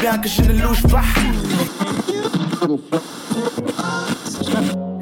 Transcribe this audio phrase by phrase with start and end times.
[0.00, 1.04] bien que je ne louche pas.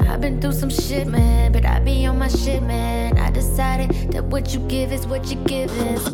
[0.08, 3.18] I've been through some shit, man, but I be on my shit, man.
[3.18, 6.06] I decided that what you give is what you give is.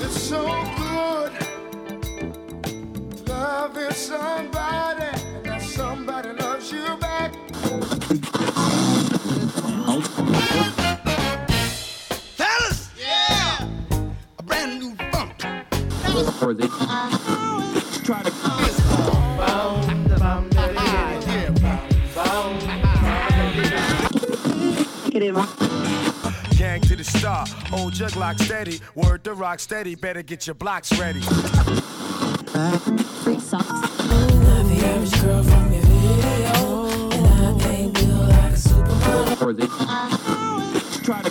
[0.00, 0.44] It's so
[0.76, 1.32] good
[3.28, 5.04] loving somebody,
[5.36, 7.32] and that somebody loves you back.
[16.40, 17.80] Uh-huh.
[18.04, 18.68] Try to uh-huh.
[25.36, 26.30] Uh-huh.
[26.56, 29.96] Gang to the star, old jug lock steady, word to rock steady.
[29.96, 31.20] Better get your blocks ready.
[31.20, 33.68] Free socks.
[33.68, 39.66] Not the average girl from your video, and I ain't built like a supermodel.
[41.04, 41.30] try to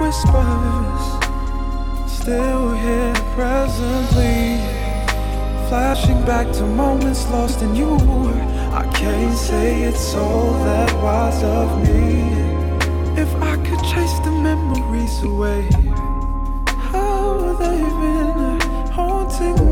[0.00, 1.02] Whispers
[2.10, 4.58] still here presently.
[5.68, 7.96] Flashing back to moments lost in you.
[8.72, 12.22] I can't say it's all that wise of me.
[13.20, 15.68] If I could chase the memories away,
[16.92, 18.60] how they've been
[18.90, 19.67] haunting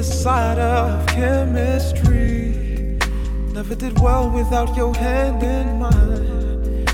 [0.00, 2.54] a side of chemistry.
[3.52, 6.86] Never did well without your hand in mine.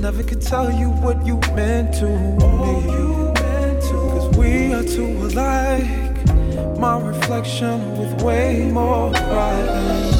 [0.00, 2.72] Never could tell you what you meant to me.
[2.94, 6.78] You meant to Cause we are two alike.
[6.78, 10.11] My reflection with way more pride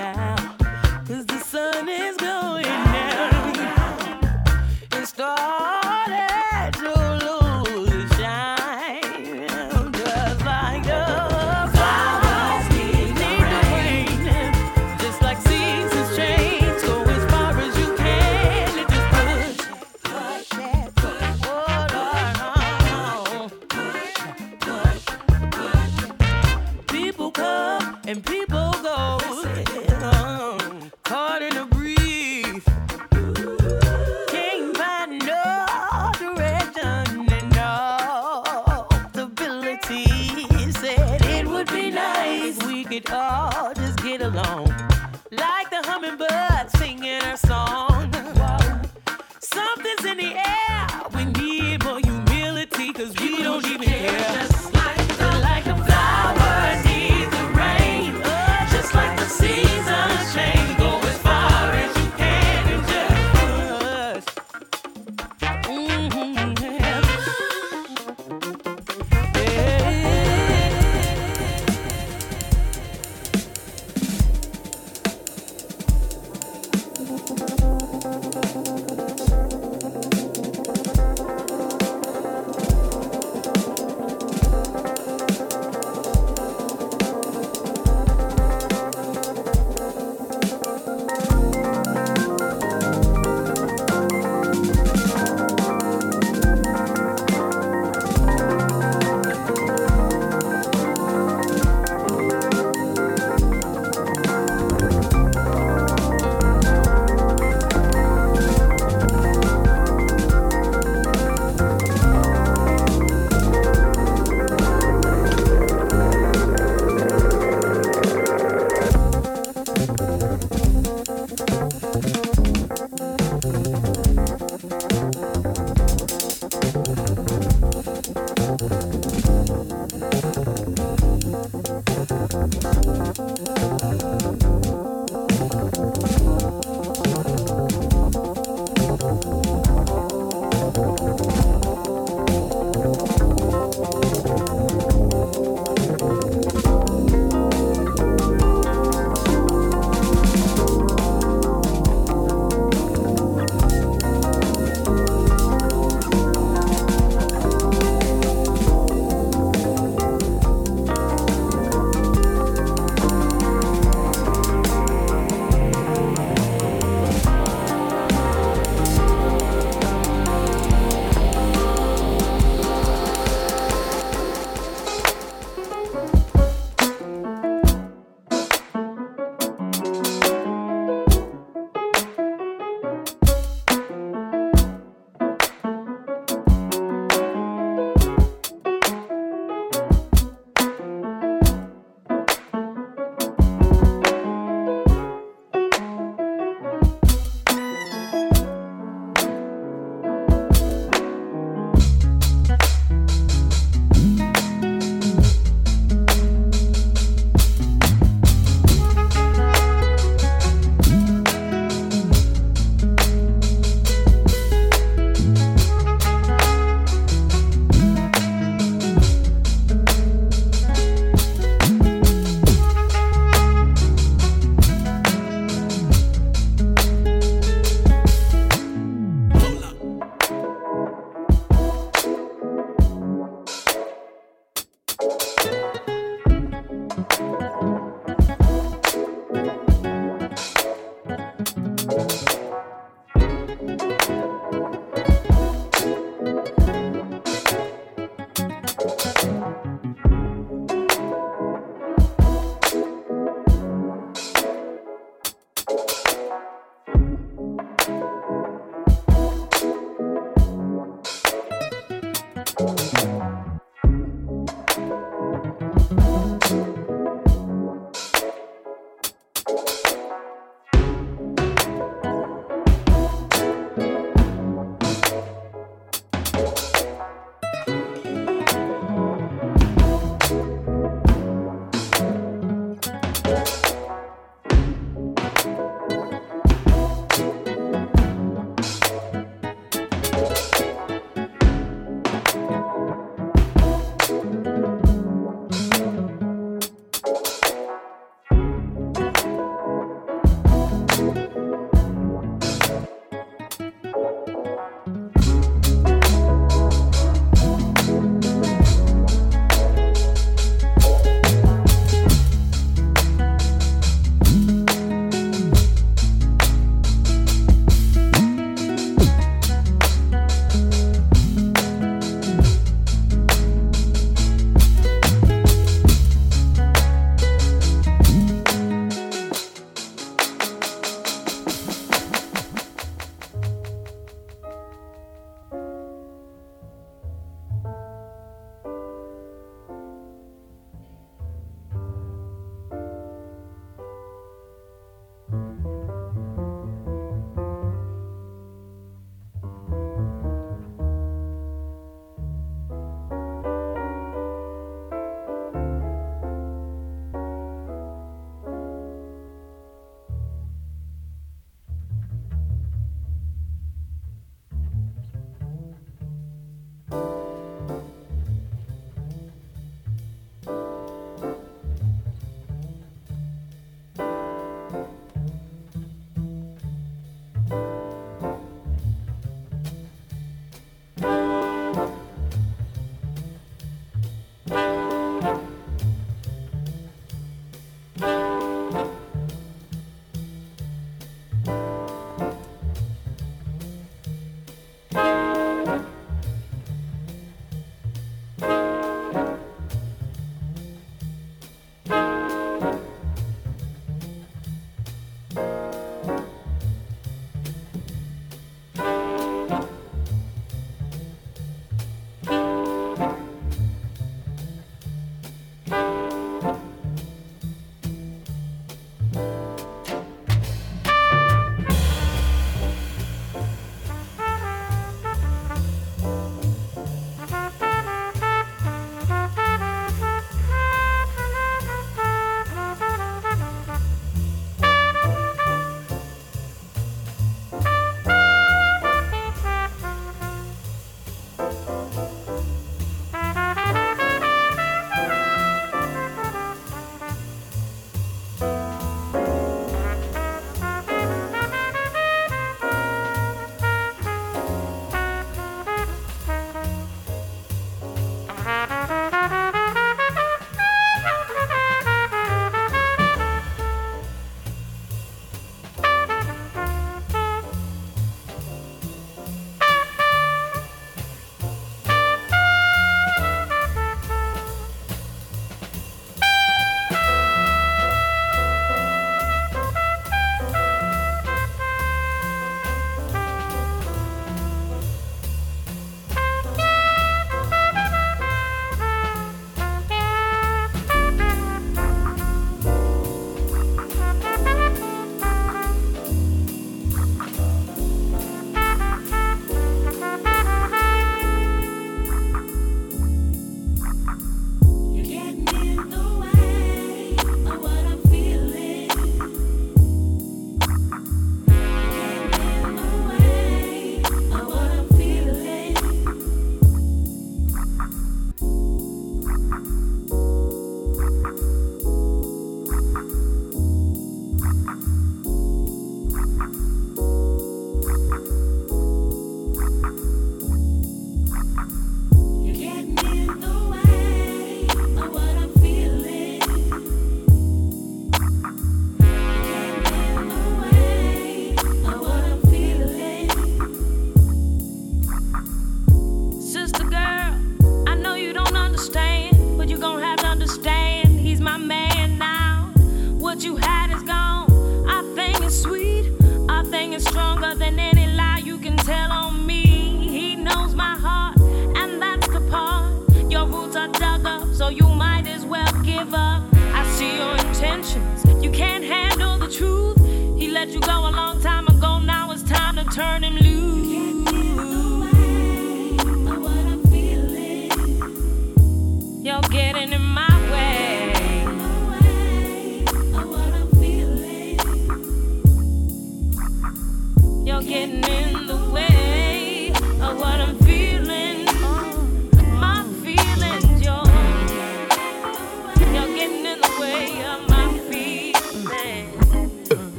[0.00, 0.56] now.
[1.06, 3.56] Cause the sun is going down.
[4.92, 5.69] It started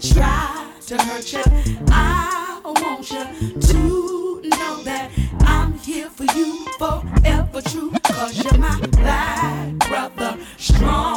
[0.00, 1.42] try to hurt you.
[1.90, 7.92] I want you to know that I'm here for you forever true.
[8.02, 11.15] Cause you're my black brother, strong.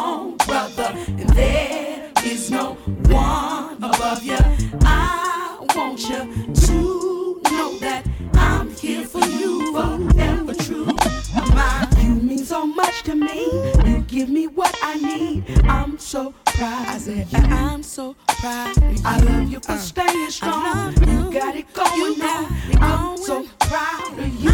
[18.40, 18.76] pride.
[19.06, 20.94] I love you for staying strong.
[21.08, 22.48] You got it going now.
[22.80, 24.52] I'm so proud of you.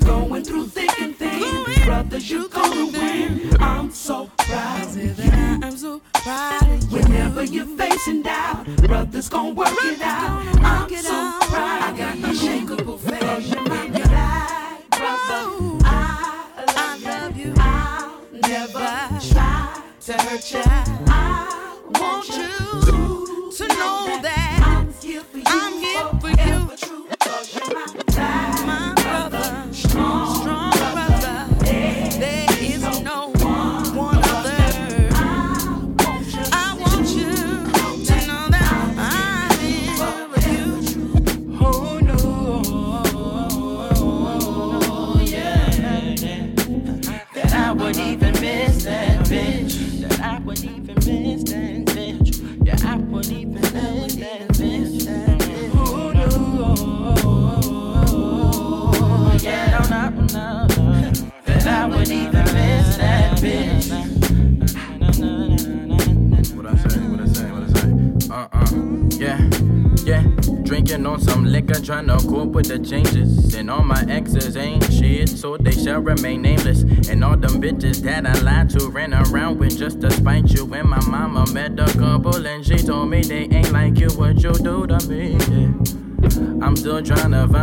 [0.00, 3.50] Going through thick and thin, brothers, you gonna win.
[3.60, 5.60] I'm so proud of you.
[5.62, 6.98] I'm so proud of you.
[6.98, 10.55] Whenever you're facing doubt, brothers gonna work it out.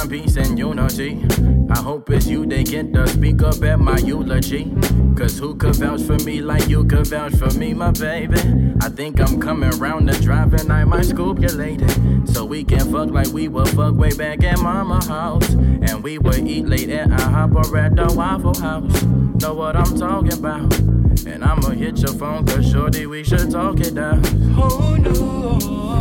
[0.08, 1.26] peace and unity.
[1.70, 4.74] I hope it's you they get to speak up at my eulogy.
[5.16, 8.40] Cause who could vouch for me like you could vouch for me, my baby?
[8.82, 11.88] I think I'm coming round the drive and I might scoop you later.
[12.26, 15.50] So we can fuck like we were fuck way back at mama house.
[15.54, 19.04] And we would eat late at a hopper at the Waffle House.
[19.04, 20.74] Know what I'm talking about?
[21.26, 24.26] And I'ma hit your phone cause shorty we should talk it out.
[24.58, 25.93] Oh no.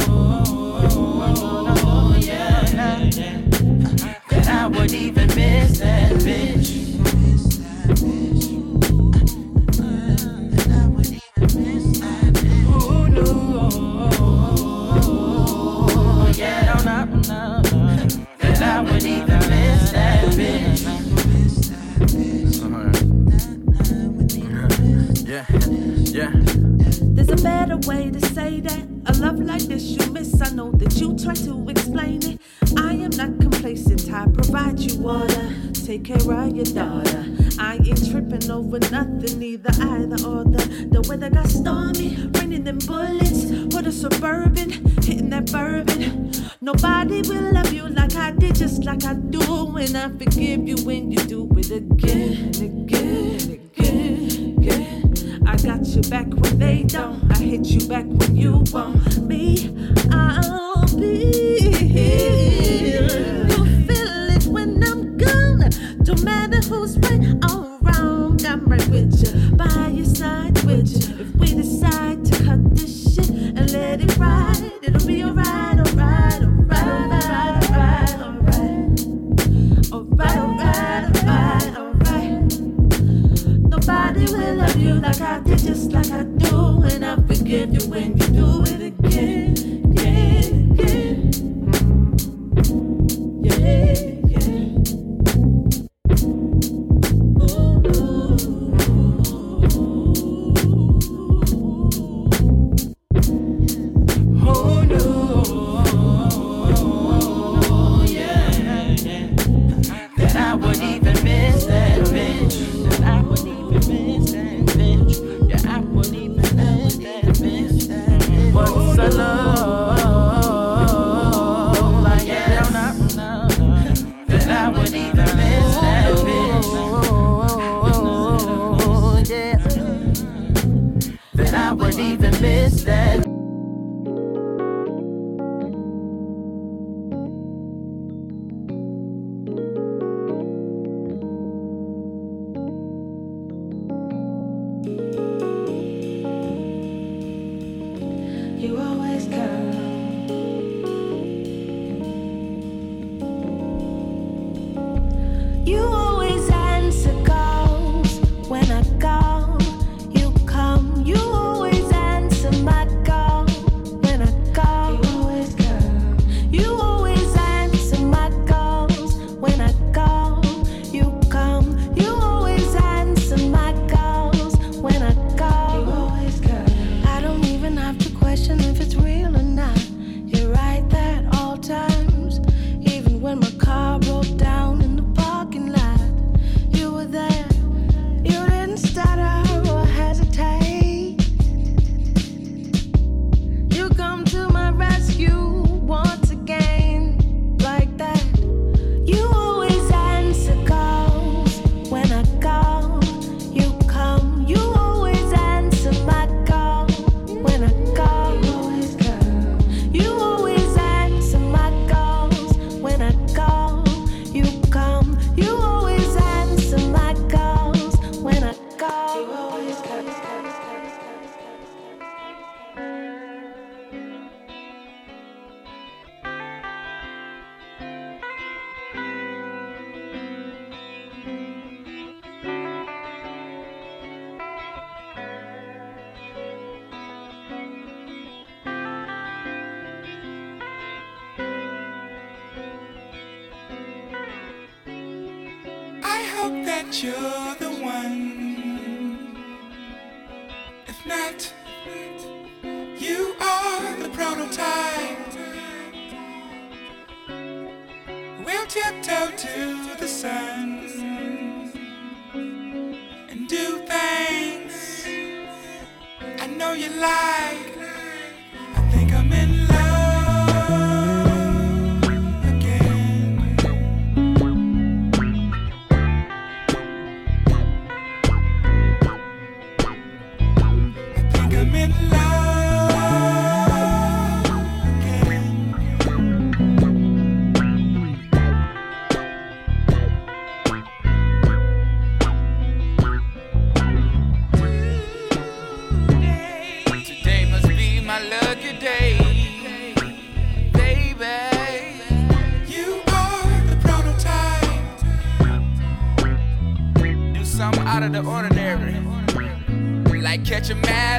[310.62, 311.11] Like catch a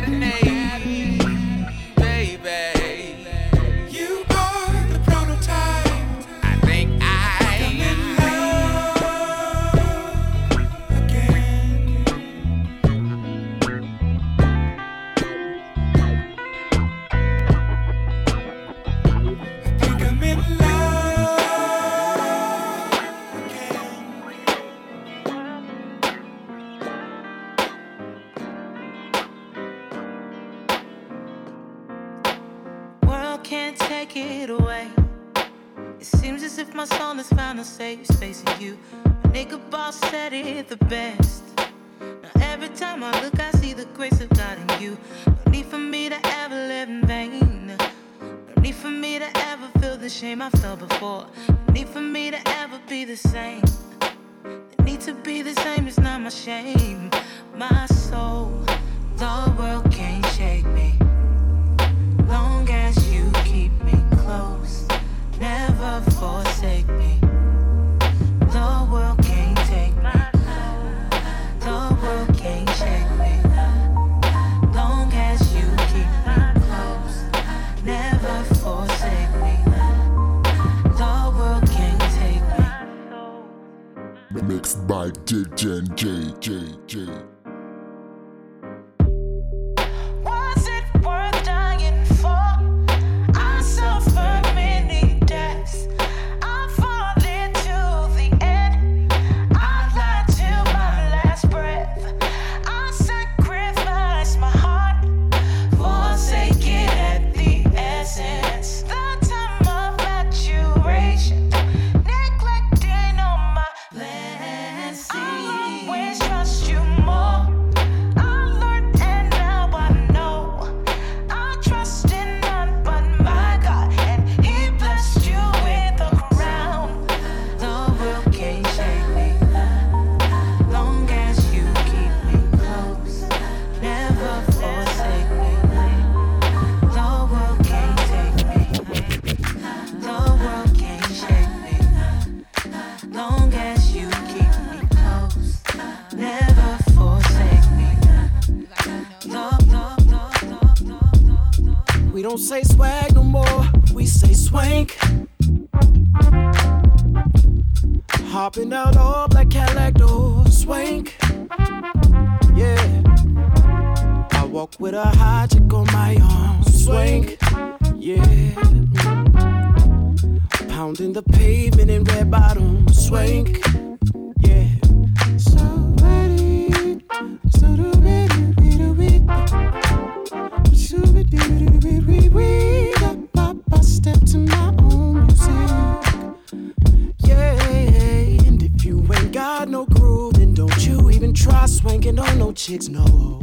[191.83, 193.41] spanking on no chicks, no.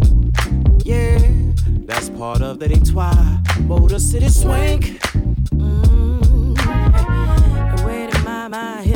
[0.82, 1.18] Yeah,
[1.84, 3.14] that's part of the detroit
[3.64, 4.84] Motor City Swank.
[5.54, 6.56] Mm,
[7.84, 8.89] wait in my.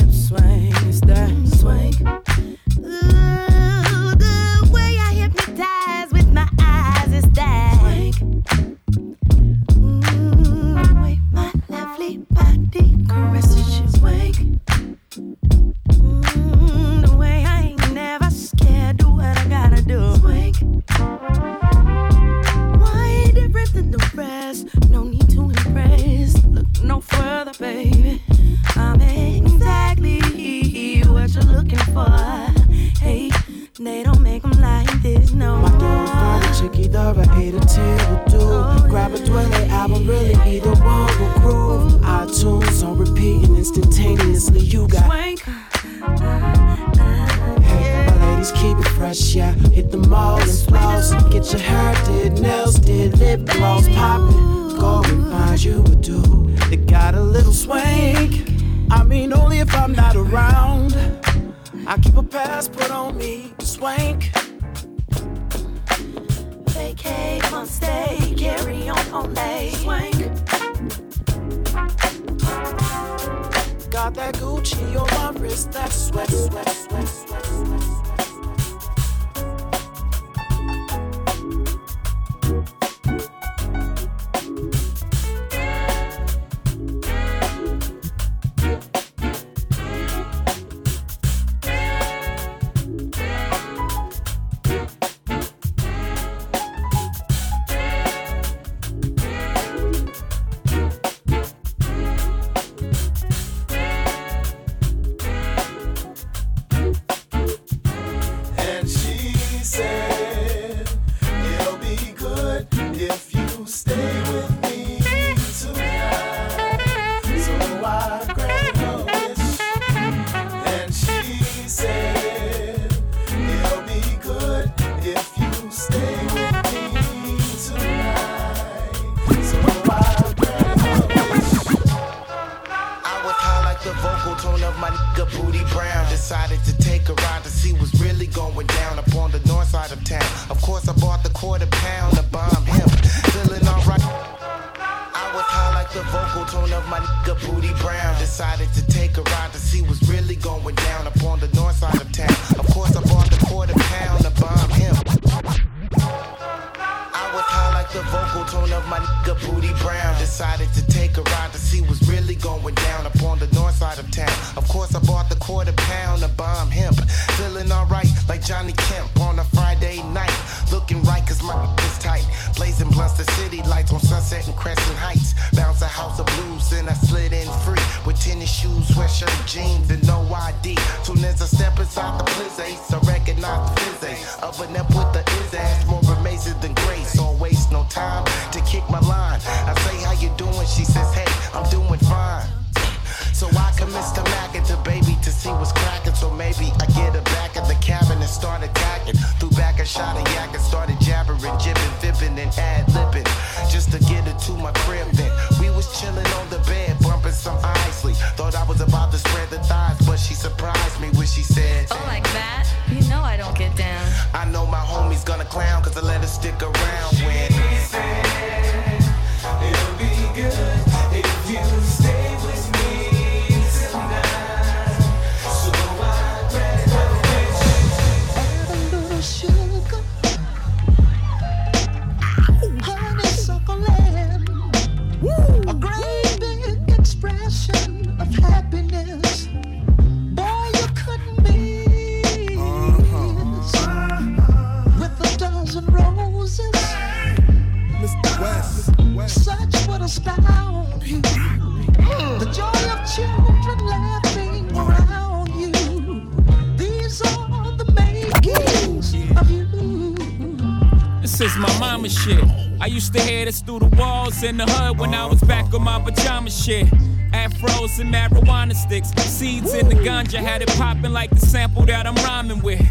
[264.35, 266.87] Walls in the hood when I was back on my pajama shit.
[267.31, 272.07] Afros and marijuana sticks, seeds in the ganja had it popping like the sample that
[272.07, 272.81] I'm rhyming with.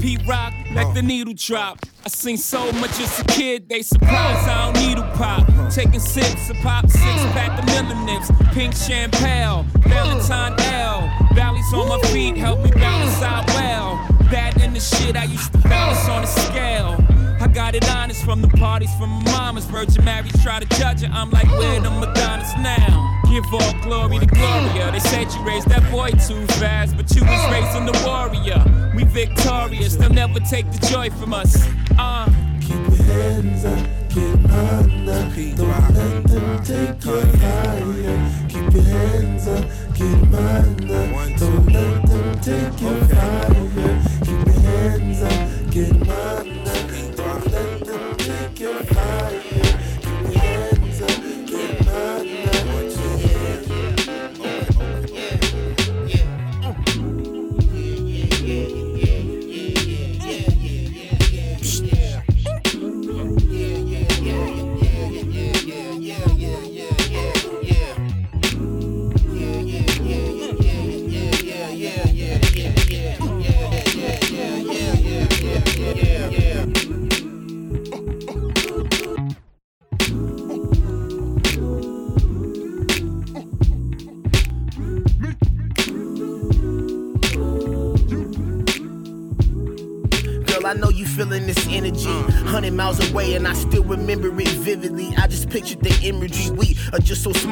[0.00, 1.78] Pete Rock, let the needle drop.
[2.04, 5.46] I seen so much as a kid, they surprised I don't need needle pop.
[5.70, 11.08] Taking sips of pop, six pack of millenips, pink champagne, Valentine L.
[11.34, 13.96] Valleys on my feet help me balance out well.
[14.30, 17.01] That and the shit I used to balance on a scale.
[17.42, 19.64] I got it honest from the parties from my mama's.
[19.64, 21.10] Virgin Marys try to judge it.
[21.10, 23.20] I'm like, where the Madonnas now?
[23.28, 24.92] Give all glory to Gloria.
[24.92, 28.62] They said you raised that boy too fast, but you was raising the warrior.
[28.94, 31.66] We victorious, they'll never take the joy from us.
[31.98, 32.30] Uh.
[32.60, 35.56] Keep your hands up, get under.
[35.56, 38.46] Don't let them take your fire.
[38.50, 39.64] Keep your hands up,
[39.94, 41.38] get under.
[41.38, 44.02] Don't let them take your fire.
[44.24, 46.51] Keep your hands up, get under.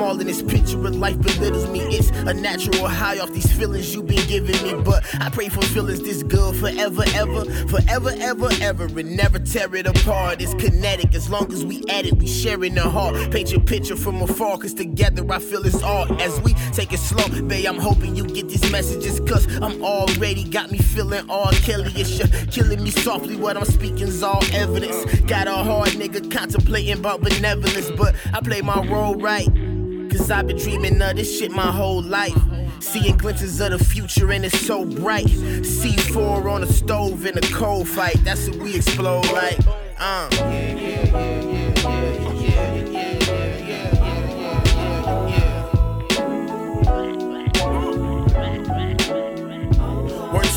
[0.00, 1.80] Small in this picture of life belittles me.
[1.80, 4.82] It's a natural high off these feelings you've been giving me.
[4.82, 9.74] But I pray for feelings this good forever, ever, forever, ever, ever, and never tear
[9.74, 10.40] it apart.
[10.40, 13.30] It's kinetic as long as we at it, we sharing the heart.
[13.30, 16.10] Paint your picture from afar, cause together I feel it's art.
[16.22, 20.44] As we take it slow, babe, I'm hoping you get these messages, cause I'm already
[20.44, 22.18] got me feeling all Kelly-ish.
[22.18, 25.20] You're killing me softly, what I'm speaking's all evidence.
[25.32, 29.46] Got a hard nigga contemplating about benevolence, but I play my role right.
[30.30, 32.40] Cause I've been dreaming of this shit my whole life.
[32.78, 35.26] Seeing glimpses of the future and it's so bright.
[35.26, 39.58] C4 on the stove in a cold fight, that's what we explode like.
[39.98, 40.28] Uh.
[41.10, 41.59] Word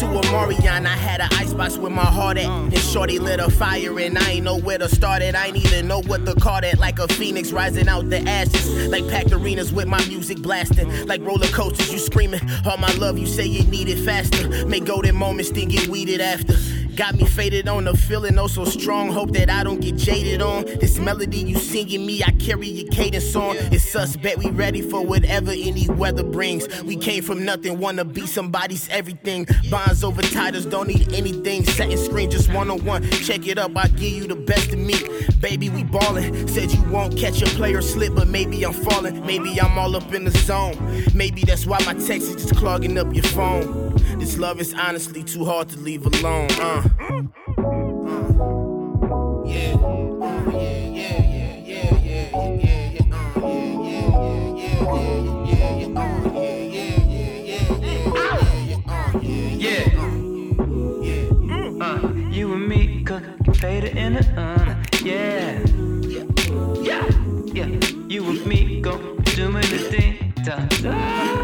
[0.03, 2.45] to a Marion, I had an icebox with my heart at.
[2.45, 2.63] Uh.
[2.63, 5.35] And Shorty lit a fire, and I ain't know where to start it.
[5.35, 6.77] I ain't even know what to call it.
[6.77, 8.87] Like a phoenix rising out the ashes.
[8.87, 11.07] Like packed arenas with my music blasting.
[11.07, 12.41] Like roller coasters, you screaming.
[12.65, 14.65] All my love, you say you need it faster.
[14.65, 16.53] Make golden moments, then get weeded after.
[16.95, 19.09] Got me faded on a feeling oh so strong.
[19.09, 20.65] Hope that I don't get jaded on.
[20.65, 23.55] This melody you singing me, I carry your cadence on.
[23.71, 26.83] It's us, bet we ready for whatever any weather brings.
[26.83, 29.47] We came from nothing, wanna be somebody's everything.
[29.71, 31.65] Bonds over titles, don't need anything.
[31.65, 33.01] Setting screen just one on one.
[33.09, 34.95] Check it up, I give you the best of me.
[35.39, 36.47] Baby, we ballin'.
[36.47, 39.25] Said you won't catch a player slip, but maybe I'm falling.
[39.25, 40.77] Maybe I'm all up in the zone.
[41.15, 43.97] Maybe that's why my text is just clogging up your phone.
[44.23, 46.47] This love is honestly too hard to leave alone.
[46.51, 46.87] Uh.
[49.45, 49.73] Yeah.
[61.81, 61.99] Uh,
[63.83, 65.59] in the uh, yeah.
[66.81, 67.09] Yeah.
[67.51, 67.67] Yeah.
[68.07, 70.33] You and me go doing the thing.
[70.45, 71.42] Da, da,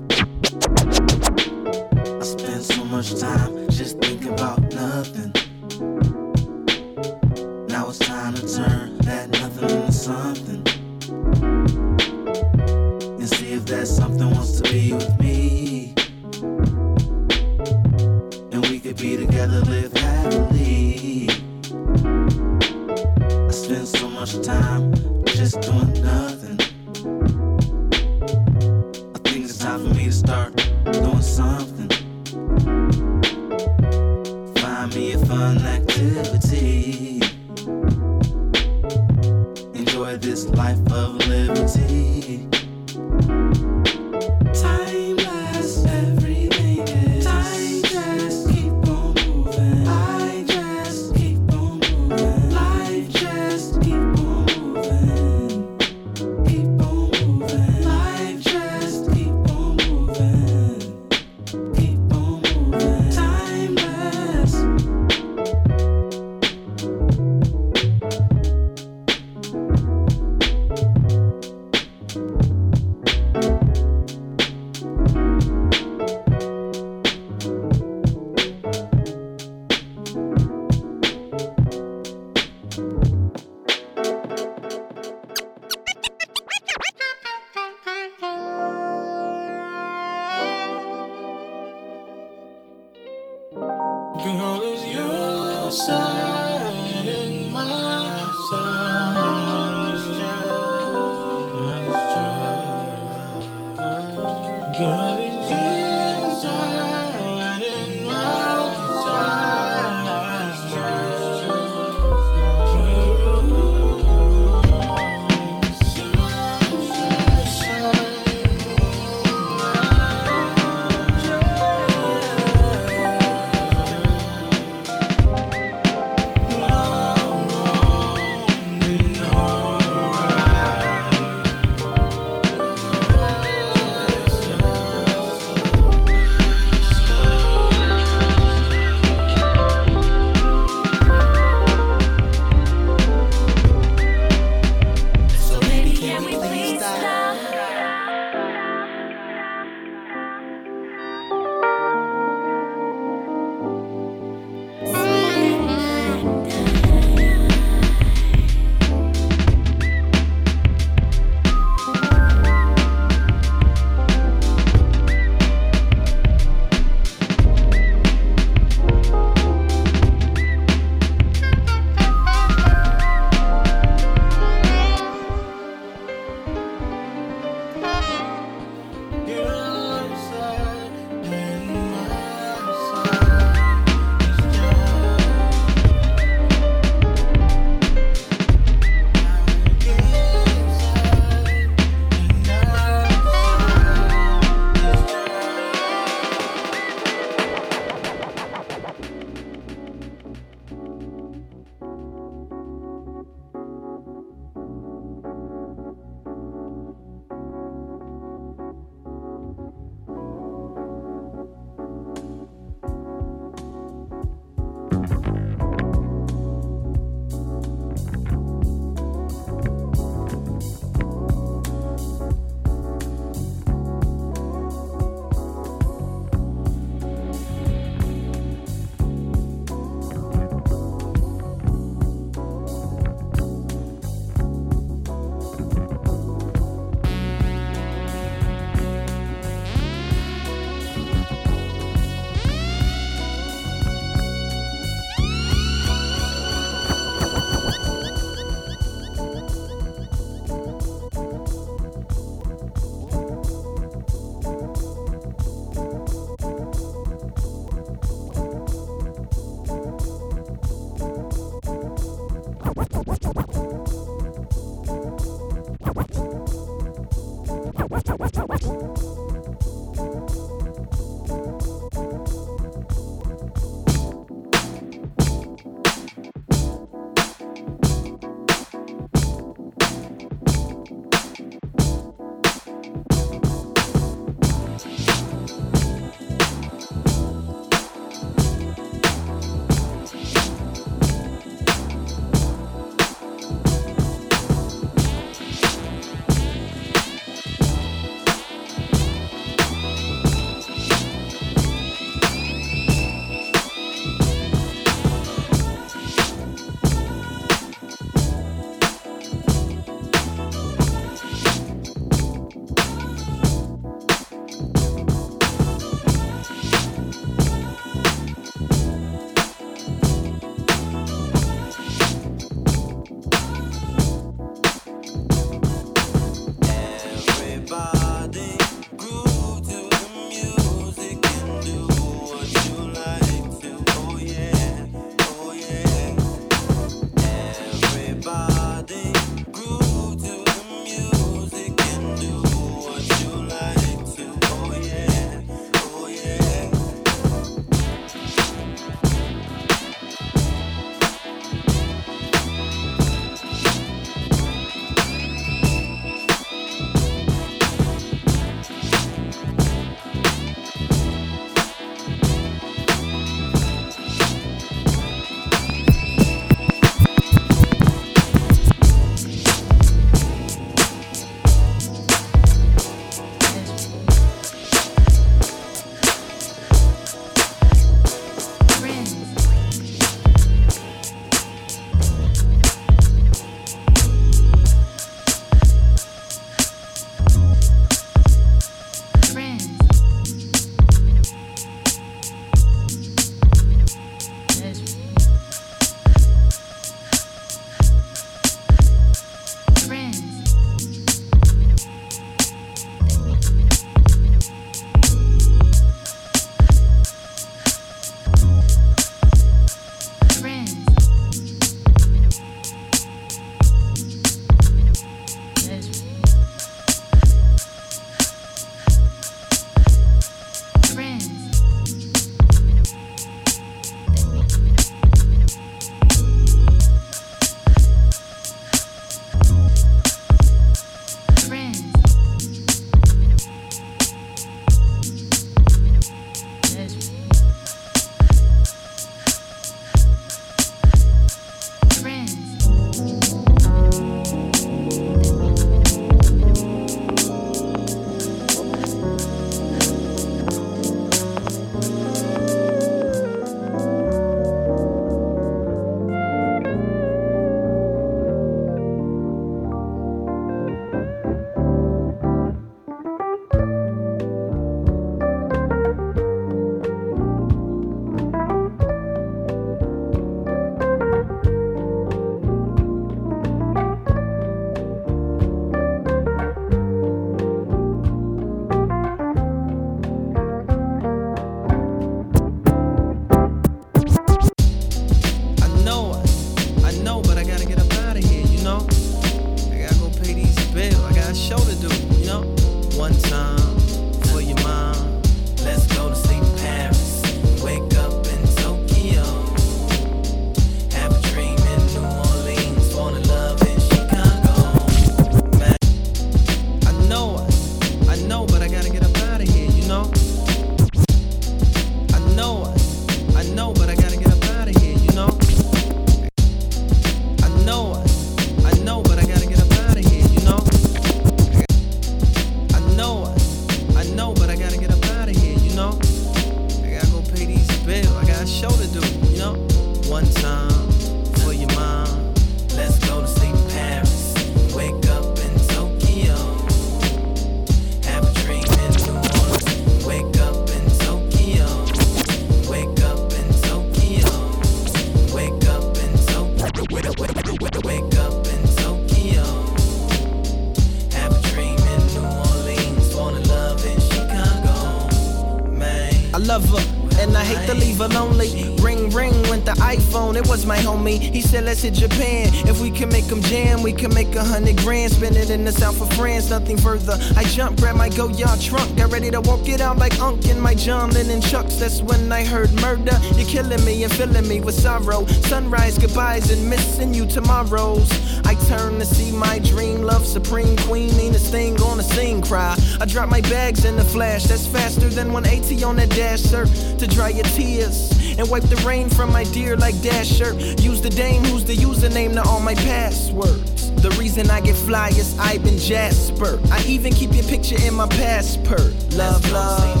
[559.91, 561.19] iPhone, it was my homie.
[561.19, 562.47] He said, let's hit Japan.
[562.65, 565.11] If we can make them jam, we can make a hundred grand.
[565.11, 567.17] Spend it in the south of France, nothing further.
[567.35, 570.61] I jumped, grabbed my Goyard trunk, got ready to walk it out like Unk in
[570.61, 571.75] my John Lennon chucks.
[571.75, 573.19] That's when I heard murder.
[573.35, 575.25] You're killing me and filling me with sorrow.
[575.51, 578.09] Sunrise, goodbyes, and missing you tomorrows.
[578.45, 582.77] I turn to see my dream, love supreme queen, meanest thing on the scene, cry.
[583.01, 586.65] I drop my bags in the flash, that's faster than 180 on that dash, sir.
[586.99, 588.10] To dry your tears
[588.41, 590.53] and wipe the rain from my dear like Dasher.
[590.81, 593.91] Use the dame who's the username to all my passwords.
[594.01, 596.59] The reason I get fly is I've been Jasper.
[596.71, 598.93] I even keep your picture in my passport.
[599.13, 600.00] Love, love.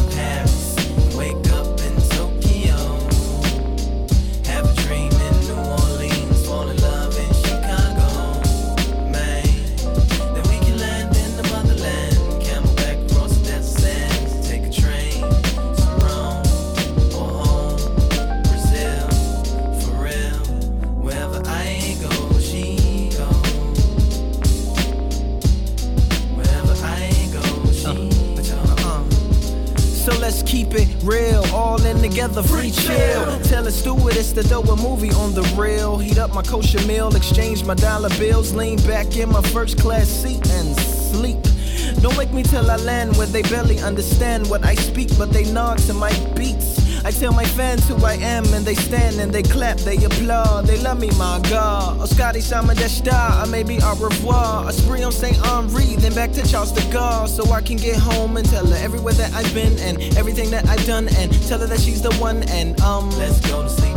[36.31, 40.45] Up my kosher meal, exchange my dollar bills, lean back in my first class seat
[40.51, 41.37] and sleep.
[42.01, 45.51] Don't wake me till I land where they barely understand what I speak, but they
[45.51, 46.79] nod to my beats.
[47.03, 50.67] I tell my fans who I am, and they stand and they clap, they applaud,
[50.67, 51.97] they love me, my God.
[51.99, 54.69] Oh, Scotty Sama de Star, or maybe au revoir.
[54.69, 55.35] A spree on St.
[55.47, 58.77] Henri, then back to Charles de Gaulle, so I can get home and tell her
[58.77, 62.13] everywhere that I've been and everything that I've done, and tell her that she's the
[62.15, 62.43] one.
[62.49, 63.90] And um, Let's go to sleep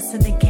[0.00, 0.49] Listen in the game.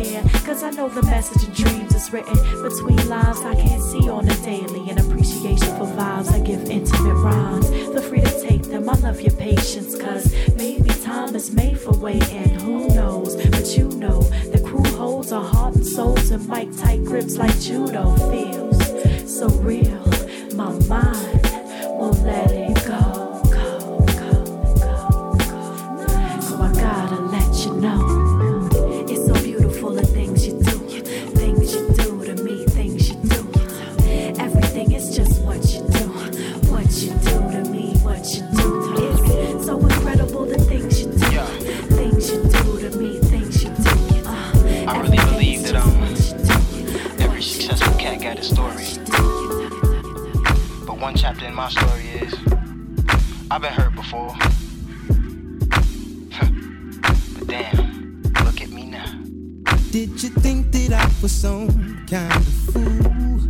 [59.91, 63.41] Did you think that I was some kind of fool?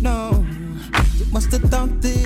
[0.00, 0.46] No,
[1.18, 2.19] you must have thought that.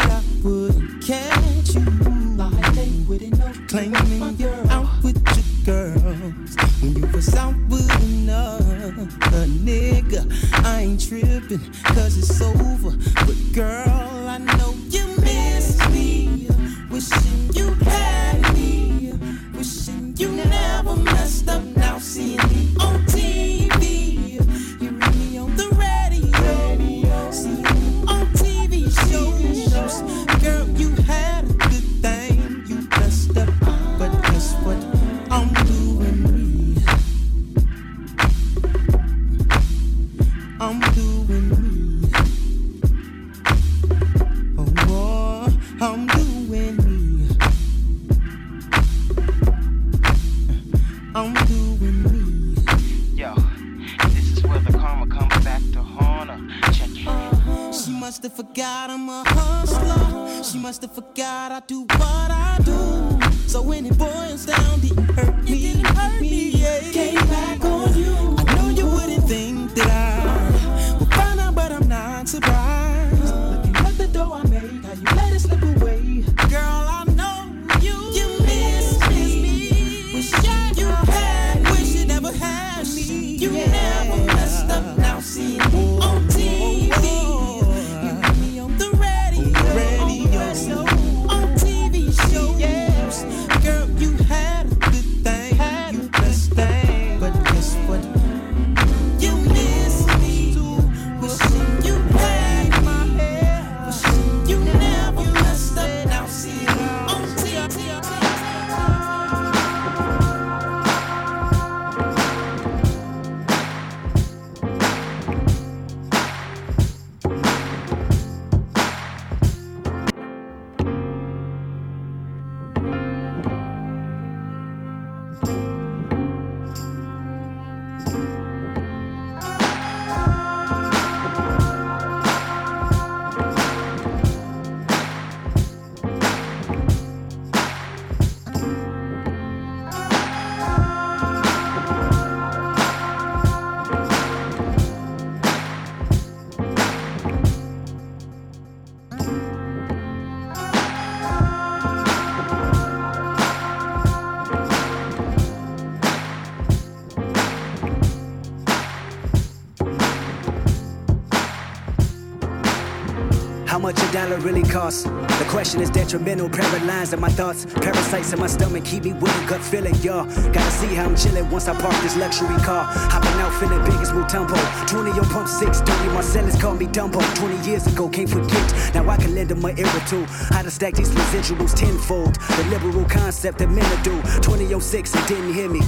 [164.24, 165.02] dollar really costs.
[165.04, 167.66] The question is detrimental, paralyzing my thoughts.
[167.66, 170.24] Parasites in my stomach keep me with a gut feeling, y'all.
[170.52, 172.84] Gotta see how I'm chilling once I park this luxury car.
[172.84, 174.56] Hopping out feeling big as Mutombo.
[174.88, 177.20] 20 on pump six, dirty Marcellus called me Dumbo.
[177.36, 178.94] 20 years ago, can't forget.
[178.94, 180.24] Now I can lend them my ear 2
[180.54, 182.34] How to stack these residuals tenfold.
[182.34, 184.14] The liberal concept that men do.
[184.40, 185.80] 2006, they didn't hear me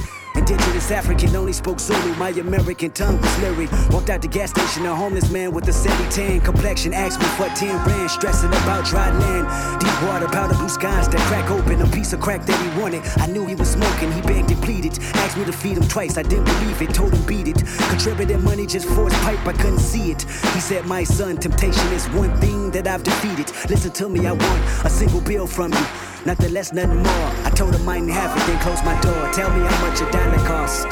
[0.49, 2.15] indigenous African, only spoke Zulu.
[2.15, 3.67] My American tongue was leery.
[3.89, 7.25] Walked out the gas station, a homeless man with a 70 tan complexion asked me
[7.37, 9.79] what 10 rand, stressing about dry land.
[9.79, 13.01] Deep water, powder blue skies that crack open, a piece of crack that he wanted.
[13.17, 14.97] I knew he was smoking, he begged and pleaded.
[15.15, 17.65] Asked me to feed him twice, I didn't believe it, told him beat it.
[17.89, 20.23] Contributed money just for his pipe, I couldn't see it.
[20.23, 23.51] He said, My son, temptation is one thing that I've defeated.
[23.69, 25.85] Listen to me, I want a single bill from you.
[26.25, 27.46] nothing less, nothing more.
[27.57, 29.33] Told him I didn't have it, then closed my door.
[29.33, 30.85] Tell me how much a dollar cost.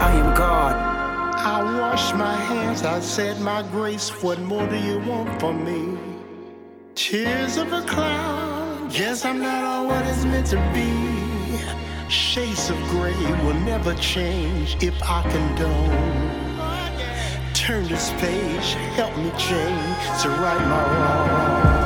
[0.00, 0.74] I am God.
[1.36, 4.10] I wash my hands, I said my grace.
[4.22, 5.87] What more do you want from me?
[7.56, 11.58] Of a cloud, guess I'm not all what it's meant to be.
[12.10, 16.28] Shades of gray will never change if I condone.
[17.54, 21.77] Turn this page, help me change to right my wrong.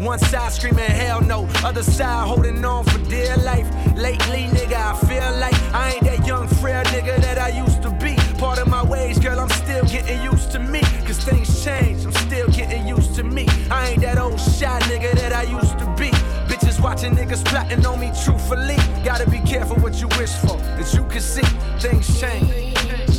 [0.00, 3.68] One side screaming hell no, other side holding on for dear life.
[3.94, 7.90] Lately, nigga, I feel like I ain't that young frail nigga that I used to
[7.90, 8.16] be.
[8.38, 10.80] Part of my ways, girl, I'm still getting used to me.
[11.06, 13.46] Cause things change, I'm still getting used to me.
[13.70, 16.10] I ain't that old shy nigga that I used to be.
[16.48, 18.76] Bitches watching niggas plotting on me truthfully.
[19.04, 21.44] Gotta be careful what you wish for, as you can see,
[21.78, 23.09] things change.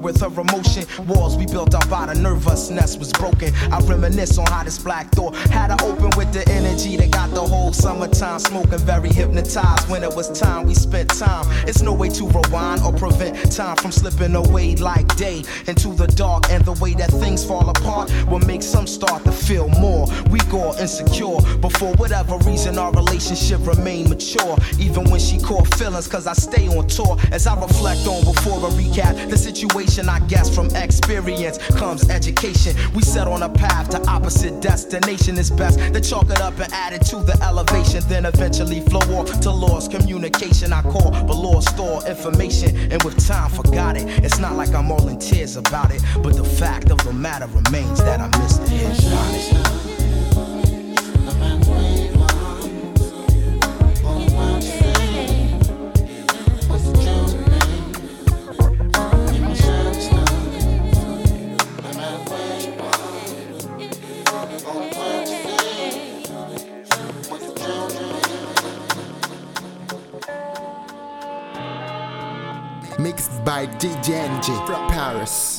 [0.00, 3.54] With her emotion, walls we built up out of nervousness was broken.
[3.70, 5.32] I reminisce on how this black door
[8.20, 9.88] summertime smoking, very hypnotized.
[9.88, 11.46] When it was time, we spent time.
[11.66, 16.06] It's no way to rewind or prevent time from slipping away like day into the
[16.06, 16.50] dark.
[16.50, 20.52] And the way that things fall apart will make some start to feel more weak
[20.52, 21.38] or insecure.
[21.60, 24.56] But for whatever reason, our relationship remained mature.
[24.78, 27.16] Even when she caught feelings, cause I stay on tour.
[27.32, 32.76] As I reflect on before a recap, the situation I guess from experience comes education.
[32.94, 35.38] We set on a path to opposite destination.
[35.38, 38.02] It's best to chalk it up and add it to the elevation.
[38.10, 40.72] Then eventually flow off to lost communication.
[40.72, 42.76] I call, but lost store information.
[42.90, 44.02] And with time, forgot it.
[44.24, 46.02] It's not like I'm all in tears about it.
[46.20, 49.89] But the fact of the matter remains that I missed the
[73.80, 74.28] DJ
[74.66, 75.49] from Paris.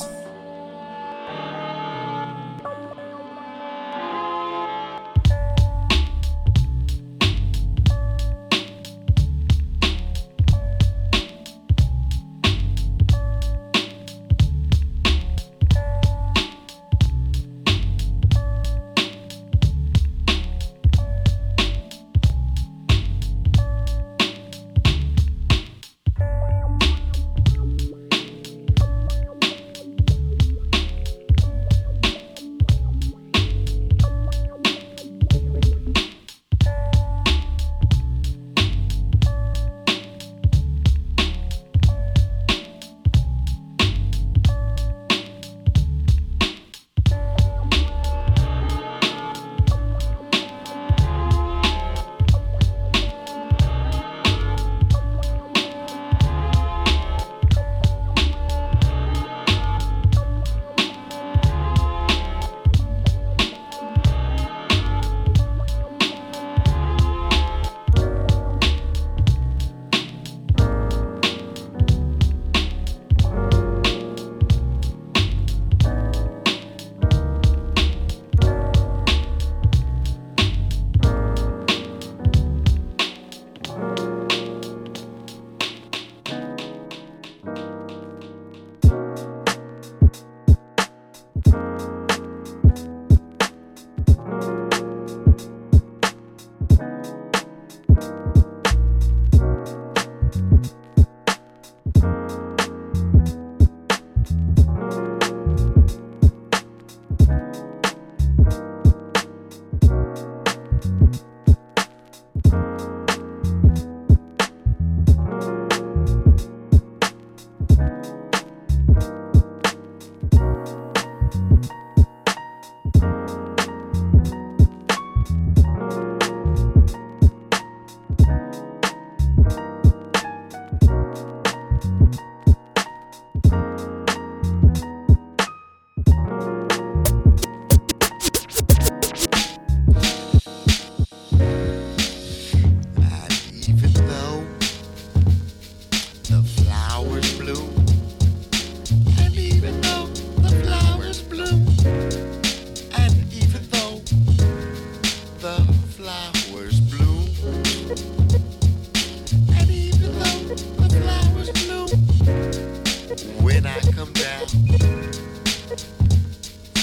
[163.42, 164.12] When I come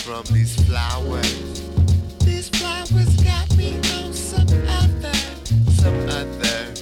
[0.10, 1.62] from these flowers.
[2.26, 5.14] These flowers got me on some other,
[5.70, 6.74] some other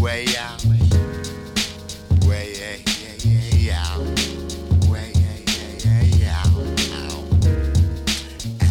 [0.00, 0.64] way out.
[2.24, 2.76] Way, yeah,
[3.24, 4.00] yeah, yeah, out.
[4.88, 5.12] Way,
[6.26, 6.52] out.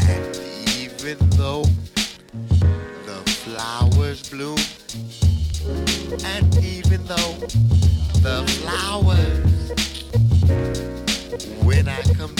[0.08, 0.24] And
[0.80, 1.66] even though
[3.06, 4.58] the flowers bloom,
[6.26, 7.34] and even though
[8.22, 9.51] the flowers,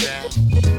[0.04, 0.71] I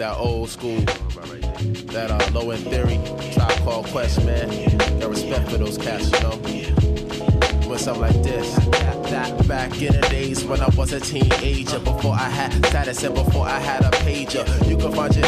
[0.00, 0.80] that old school,
[1.92, 2.98] that uh, low end theory,
[3.34, 4.48] tribe called Quest, man.
[4.98, 6.36] Got respect for those cats, you know.
[7.68, 8.58] When something like this.
[9.46, 13.46] Back in the days when I was a teenager, before I had status and before
[13.46, 15.24] I had a pager, you can find your.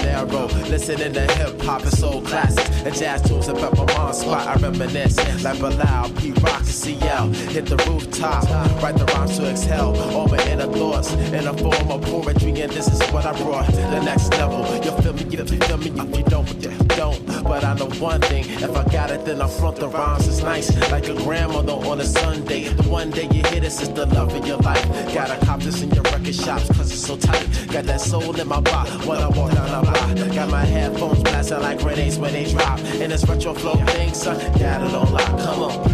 [0.71, 4.47] Listening to hip hop and soul classics and jazz tunes about my mom's spot.
[4.47, 6.52] I reminisce like Bilal, P Rock,
[6.83, 8.43] Hit the rooftop,
[8.83, 9.95] write the rhymes to exhale.
[10.17, 13.67] All my inner thoughts in a form of poetry, and this is what I brought.
[13.67, 14.63] The next level.
[14.85, 15.25] You feel me?
[15.25, 15.91] You feel me?
[15.91, 17.45] If you don't, you don't.
[17.45, 20.27] But I know one thing: if I got it, then I front the rhymes.
[20.27, 22.65] It's nice, like a grandmother on a Sunday.
[22.65, 24.85] The one day you hear this is the love of your life.
[25.15, 27.47] Gotta cop this in your record shops, cause it's so tight.
[27.71, 30.35] Got that soul in my body when I walk down the block.
[30.35, 32.81] Got my headphones blasting like grenades when they drop.
[32.81, 35.27] And this retro flow thing, son, got it on lock.
[35.27, 35.92] Come on,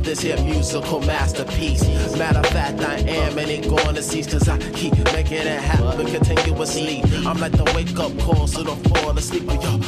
[0.00, 1.82] of this here musical masterpiece.
[2.16, 5.60] Matter of fact, I am, and ain't going to cease, cause I keep making it
[5.60, 7.02] happen continuously.
[7.26, 9.80] I'm like the wake up call, so don't fall asleep with your.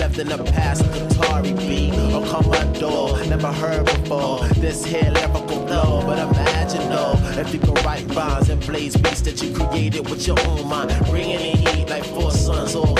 [0.00, 4.46] Left in the past, Atari beat, or commodore, never heard before.
[4.60, 9.22] This here lyrical flow, but imagine though, if you could write rhymes and blaze beats
[9.22, 12.95] that you created with your own mind, bringing in heat like four suns all combined.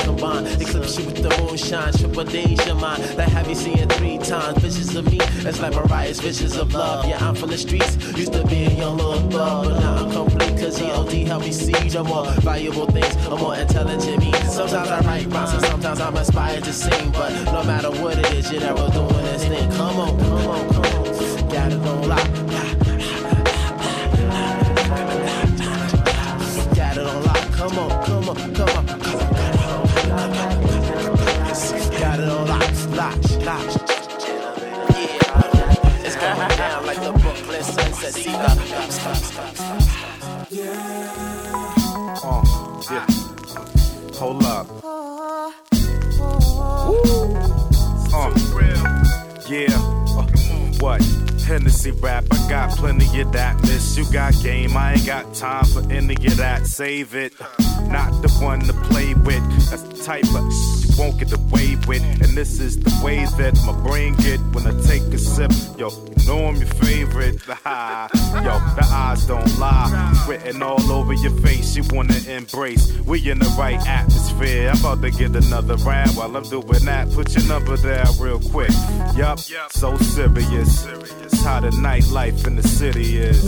[0.60, 3.02] Eclipse you with the moonshine, triple days your mind.
[3.16, 5.18] Like have you seen three times visions of me?
[5.20, 7.06] It's like Mariah's visions of love.
[7.06, 10.10] Yeah, I'm from the streets, used to be a young little thug, but now I'm
[10.10, 10.58] complete.
[10.60, 14.32] Cause EOD helped me see the more valuable things, a more intelligent me.
[14.48, 18.32] Sometimes I write rhymes and sometimes I'm inspired to sing, but no matter what it
[18.32, 19.70] is, you're never doing this thing.
[19.72, 20.95] Come on, come on, come on.
[54.96, 56.66] Ain't got time for any of that.
[56.66, 57.32] Save it.
[57.88, 59.42] not the one to play with.
[59.70, 62.02] That's the type of you won't get away with.
[62.22, 65.50] And this is the way that my brain get when I take a sip.
[65.78, 67.34] Yo, you know I'm your favorite.
[67.46, 70.24] Yo, the eyes don't lie.
[70.28, 72.92] Written all over your face, you wanna embrace.
[73.00, 74.70] We in the right atmosphere.
[74.70, 77.10] I'm about to get another round while I'm doing that.
[77.12, 78.70] Put your number there real quick.
[79.14, 79.38] Yup,
[79.70, 80.86] so serious.
[81.46, 83.44] It's how the nightlife in the city is.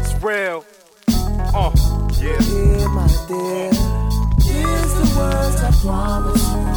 [0.00, 0.64] It's real.
[1.54, 1.70] Uh,
[2.18, 2.40] yeah.
[2.40, 3.70] Yeah, my dear.
[4.42, 6.69] Here's the words I promise you.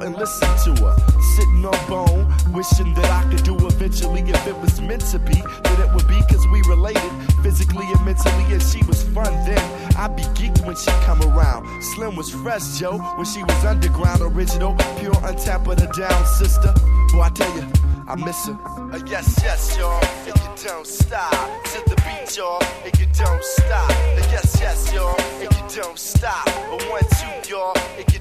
[0.00, 0.96] Out and listen to her.
[1.36, 4.20] Sitting on bone, wishing that I could do eventually.
[4.20, 7.10] If it was meant to be, that it would be cause we related
[7.42, 8.44] physically and mentally.
[8.52, 9.96] And she was fun then.
[9.96, 11.66] I'd be geeked when she come around.
[11.94, 16.72] Slim was fresh, Joe, when she was underground, original, pure, untapped, but a down sister.
[17.12, 17.66] Boy, I tell you,
[18.06, 18.58] I miss her.
[18.92, 23.44] Uh, yes, yes, y'all, and you don't stop to the beat, y'all, and you don't
[23.44, 23.90] stop.
[23.90, 26.46] Uh, yes, yes, y'all, and you don't stop.
[26.48, 27.76] A one, two, y'all,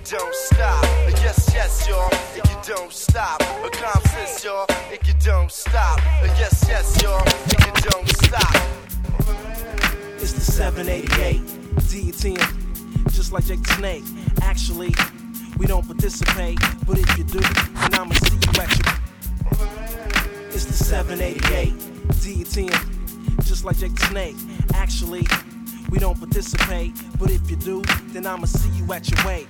[0.09, 0.83] don't stop.
[1.21, 3.41] Yes, yes, y'all, you don't stop.
[3.41, 3.69] A
[4.43, 4.65] y'all,
[5.05, 5.99] you don't stop.
[6.39, 7.21] Yes, yes, y'all,
[7.51, 8.55] you don't stop.
[10.17, 11.41] It's the 788
[11.89, 14.03] D10, just like Jake Snake.
[14.41, 14.95] Actually,
[15.59, 16.57] we don't participate,
[16.87, 18.95] but if you do, then I'ma see you at your.
[20.49, 21.73] It's the 788
[22.23, 24.35] D10, just like Jake the Snake.
[24.73, 25.27] Actually,
[25.91, 29.47] we don't participate, but if you do, then I'ma see you at your weight.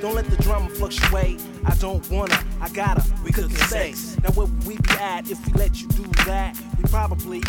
[0.00, 1.40] Don't let the drama fluctuate.
[1.64, 3.02] I don't wanna, I gotta.
[3.24, 4.16] We cooking sex.
[4.22, 6.56] Now where would we be at if we let you do that?
[6.76, 7.40] We probably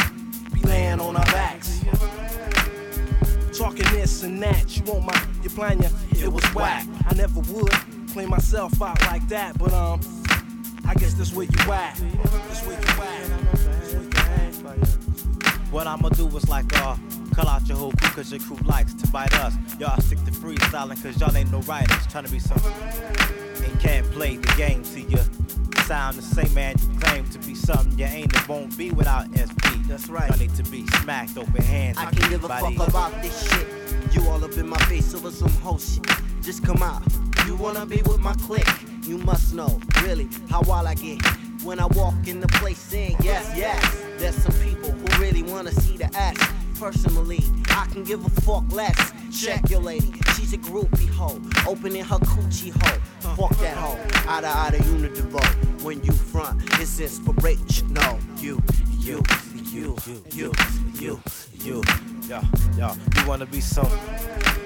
[0.54, 1.82] be laying on our backs.
[3.58, 5.90] Talking this and that, you want my, your plan, yeah,
[6.24, 6.88] it was whack.
[7.10, 7.74] I never would
[8.12, 10.00] clean myself out like that, but um,
[10.86, 11.96] I guess that's where you at.
[12.48, 13.28] That's where you at.
[15.72, 16.96] What I'ma do is like, uh,
[17.38, 19.54] call out your whole crew cause your crew likes to bite us.
[19.80, 22.74] Y'all stick to freestyling cause y'all ain't no writers trying to be something.
[23.64, 25.20] And can't play the game to you.
[25.84, 29.28] Sound the same man you claim to be something you ain't and won't be without
[29.38, 29.70] SP.
[29.88, 30.28] That's right.
[30.30, 32.00] Y'all need to be smacked open hands.
[32.00, 33.68] I can't give a fuck about this shit.
[34.16, 36.08] You all up in my face over some whole shit.
[36.42, 37.04] Just come out.
[37.46, 38.68] You wanna be with my clique?
[39.04, 41.22] You must know, really, how wild I get.
[41.64, 43.80] When I walk in the place saying yes, yes.
[44.18, 46.57] There's some people who really wanna see the ass.
[46.80, 49.14] Personally, I can give a fuck less.
[49.32, 51.42] Check your lady, she's a groupie hoe.
[51.68, 53.36] Opening her coochie hole.
[53.36, 53.98] Fuck that hoe.
[54.32, 55.42] Outta outta unidivo.
[55.84, 58.20] When you front, it's inspirational.
[58.38, 58.62] You,
[59.00, 59.24] you,
[59.72, 60.54] you, you, you,
[61.00, 61.22] you,
[61.64, 61.84] you.
[62.28, 62.42] yo,
[62.78, 64.00] yo, you wanna be something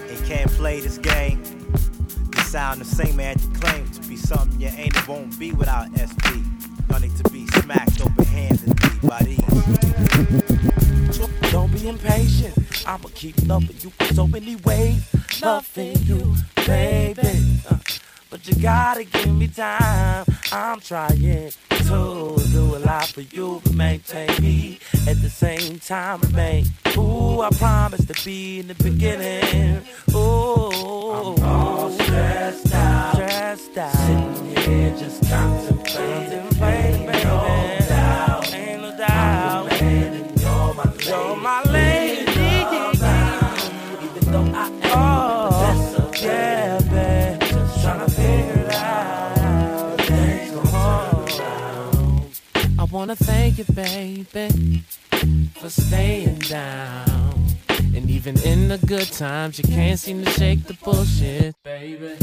[0.10, 1.42] and can't play this game.
[2.36, 5.52] You sound the same man you claim to be something you ain't and won't be
[5.52, 6.42] without SP.
[6.90, 11.01] Y'all need to be smacked open hands and be by these.
[11.84, 12.54] Impatient.
[12.88, 15.04] I'ma keep loving you for so many ways.
[15.42, 16.36] Loving you,
[16.66, 17.22] baby.
[17.70, 17.78] Uh,
[18.30, 20.26] but you gotta give me time.
[20.52, 26.22] I'm trying to do a lot for you, but maintain me at the same time.
[26.22, 26.66] Remain.
[26.98, 29.82] Ooh, I promise to be in the beginning.
[30.14, 33.14] Ooh, I'm all stressed out.
[33.16, 33.94] Stressed out.
[33.94, 36.41] Sitting here just contemplating.
[52.92, 54.84] Wanna thank you, baby,
[55.56, 57.46] for staying down.
[57.70, 62.18] And even in the good times, you can't seem to shake the bullshit, baby.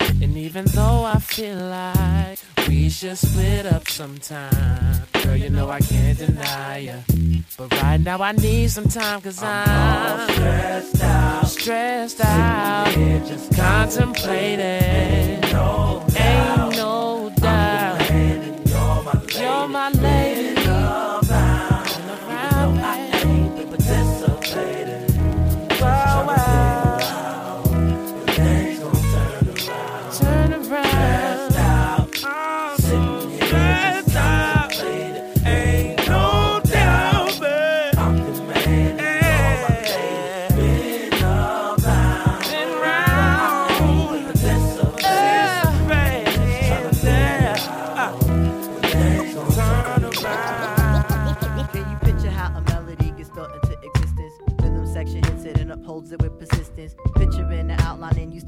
[0.00, 5.80] And even though I feel like we should split up sometime, girl, you know I
[5.80, 7.42] can't deny you.
[7.56, 12.94] But right now I need some time, cause I'm, I'm stressed out, stressed out,
[13.26, 15.40] just contemplating.
[15.52, 16.07] No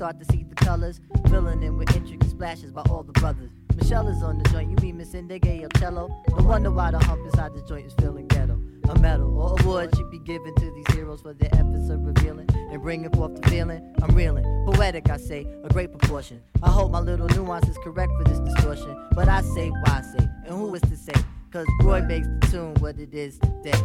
[0.01, 3.51] start to see the colors, filling in with intricate splashes by all the brothers.
[3.74, 6.09] Meshell is on the joint, you mean Miss or cello?
[6.31, 8.59] No wonder why the hump inside the joint is feeling ghetto.
[8.89, 12.49] A medal or award should be given to these heroes for their efforts of revealing
[12.55, 13.95] and bringing forth the feeling.
[14.03, 16.41] I'm reeling, poetic, I say, a great proportion.
[16.62, 20.27] I hope my little nuance is correct for this distortion, but I say, why say,
[20.47, 21.12] and who is to say?
[21.51, 23.78] Cause Roy makes the tune what it is today.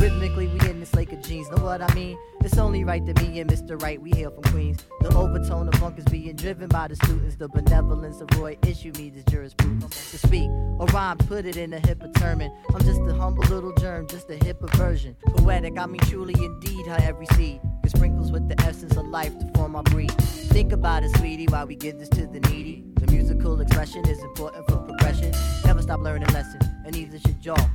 [0.00, 2.16] Rhythmically, we in this lake of jeans, know what I mean?
[2.40, 3.80] It's only right that me and Mr.
[3.82, 4.78] Right, we hail from Queens.
[5.02, 7.36] The overtone of funk is being driven by the students.
[7.36, 10.10] The benevolence of Roy issue me this jurisprudence.
[10.12, 10.48] To speak
[10.78, 12.40] or rhyme, put it in a hip term.
[12.40, 15.16] I'm just a humble little germ, just a hipper version.
[15.36, 19.38] Poetic, I mean truly indeed, how every seed is sprinkles with the essence of life
[19.38, 20.12] to form our breed.
[20.12, 22.86] Think about it, sweetie, while we give this to the needy.
[22.94, 25.34] The musical expression is important for progression.
[25.66, 27.70] Never stop learning lessons, and neither should y'all.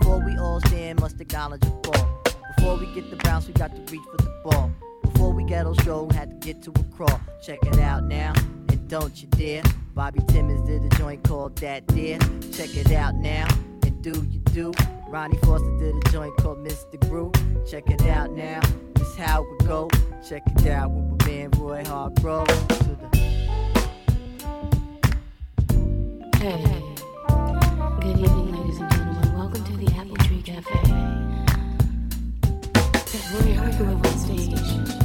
[0.00, 2.22] Before we all stand, must acknowledge a fall.
[2.56, 4.72] Before we get the bounce, we got to reach for the ball.
[5.02, 7.20] Before we get on show, we had to get to a crawl.
[7.42, 8.32] Check it out now,
[8.68, 9.62] and don't you dare.
[9.94, 12.18] Bobby Timmons did a joint called Dat Dere.
[12.52, 13.46] Check it out now,
[13.84, 14.72] and do you do.
[15.08, 17.32] Ronnie Foster did a joint called Mystic Brew.
[17.70, 18.60] Check it out now,
[18.94, 19.88] this how we go.
[20.26, 22.46] Check it out with my man Roy Hargrove.
[22.46, 23.10] To the
[26.38, 26.89] Hey,
[30.42, 30.70] Cafe.
[33.32, 34.99] Roy Hargrove on stage.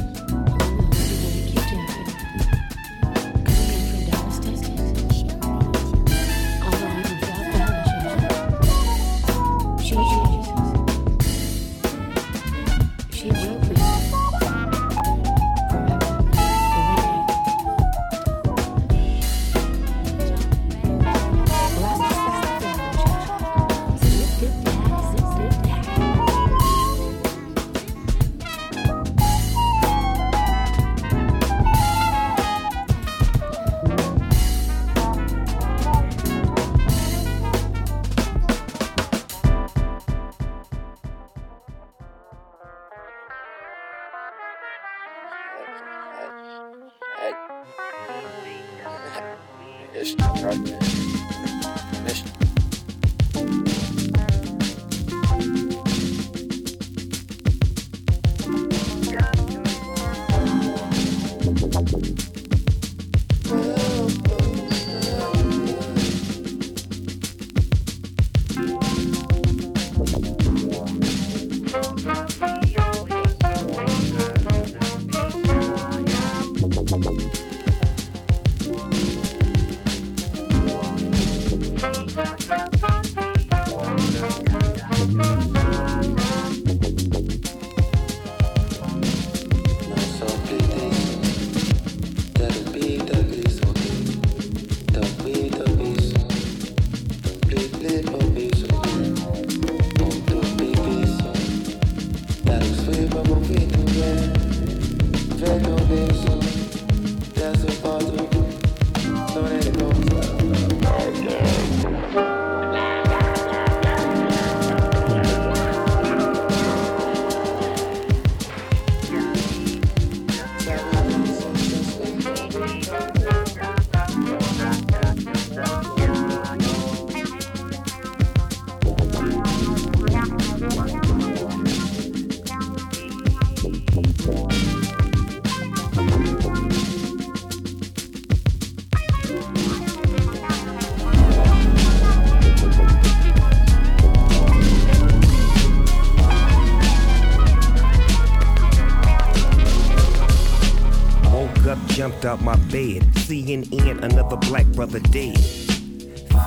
[153.64, 155.38] CNN, another black brother dead.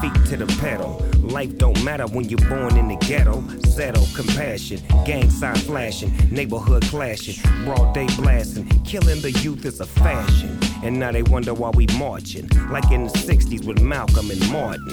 [0.02, 1.03] Feet to the pedal.
[1.18, 3.44] Life don't matter when you're born in the ghetto.
[3.68, 8.68] Settle, compassion, gang sign flashing, neighborhood clashing, broad day blasting.
[8.84, 10.57] Killing the youth is a fashion.
[10.84, 12.48] And now they wonder why we marching.
[12.69, 14.86] Like in the 60s with Malcolm and Martin.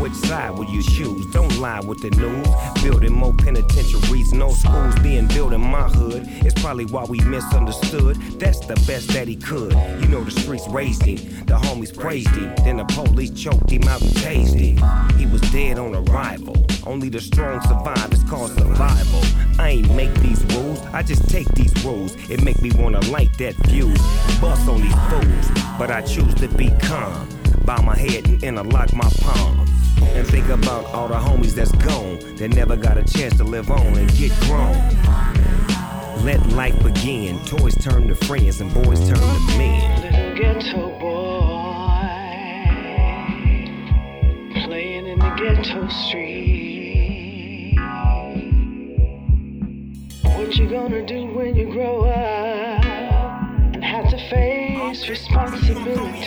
[0.00, 1.26] Which side will you choose?
[1.32, 2.46] Don't lie with the news.
[2.82, 6.24] Building more penitentiaries, no schools being built in my hood.
[6.44, 8.16] It's probably why we misunderstood.
[8.38, 9.72] That's the best that he could.
[9.72, 12.54] You know the streets raised him, the homies praised him.
[12.64, 15.18] Then the police choked him out and tased him.
[15.18, 16.56] He was dead on arrival.
[16.86, 18.12] Only the strong survive.
[18.12, 19.22] It's called survival.
[19.58, 20.80] I ain't make these rules.
[20.92, 22.14] I just take these rules.
[22.30, 23.98] It make me wanna light that fuse.
[24.40, 25.62] Bust on these fools.
[25.78, 27.28] But I choose to be calm.
[27.64, 29.70] Bow my head and interlock my palms.
[30.02, 32.18] And think about all the homies that's gone.
[32.36, 34.76] That never got a chance to live on and get grown.
[36.24, 37.38] Let life begin.
[37.44, 40.36] Toys turn to friends and boys turn to men.
[40.36, 40.93] Ghetto
[45.90, 47.76] street.
[50.22, 52.84] What you gonna do when you grow up
[53.74, 56.20] and have to face responsibility?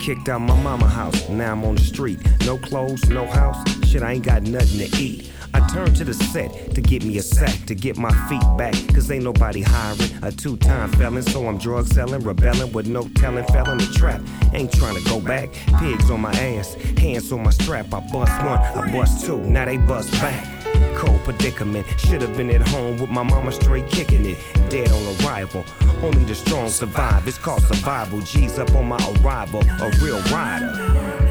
[0.00, 2.20] Kicked out my mama house, now I'm on the street.
[2.44, 5.32] No clothes, no house, shit, I ain't got nothing to eat.
[5.76, 8.72] I turn to the set to get me a sack to get my feet back.
[8.94, 11.22] Cause ain't nobody hiring a two time felon.
[11.22, 14.22] So I'm drug selling, rebelling with no telling, fell in the trap.
[14.54, 15.52] Ain't trying to go back.
[15.78, 17.92] Pigs on my ass, hands on my strap.
[17.92, 20.46] I bust one, I bust two, now they bust back.
[20.96, 21.86] Cold predicament.
[21.98, 24.38] Should have been at home with my mama straight kicking it.
[24.70, 25.62] Dead on arrival.
[26.02, 27.28] Only the strong survive.
[27.28, 28.22] It's called survival.
[28.22, 29.60] G's up on my arrival.
[29.60, 31.25] A real rider.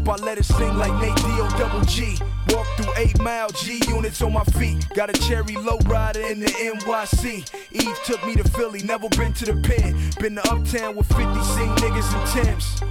[0.00, 2.16] Up, I let it sing like Nate D-O double G.
[2.50, 4.86] Walk through 8 mile G units on my feet.
[4.94, 7.50] Got a cherry low rider in the NYC.
[7.72, 10.10] Eve took me to Philly, never been to the pen.
[10.20, 12.82] Been to Uptown with 50, seen niggas and Tim's.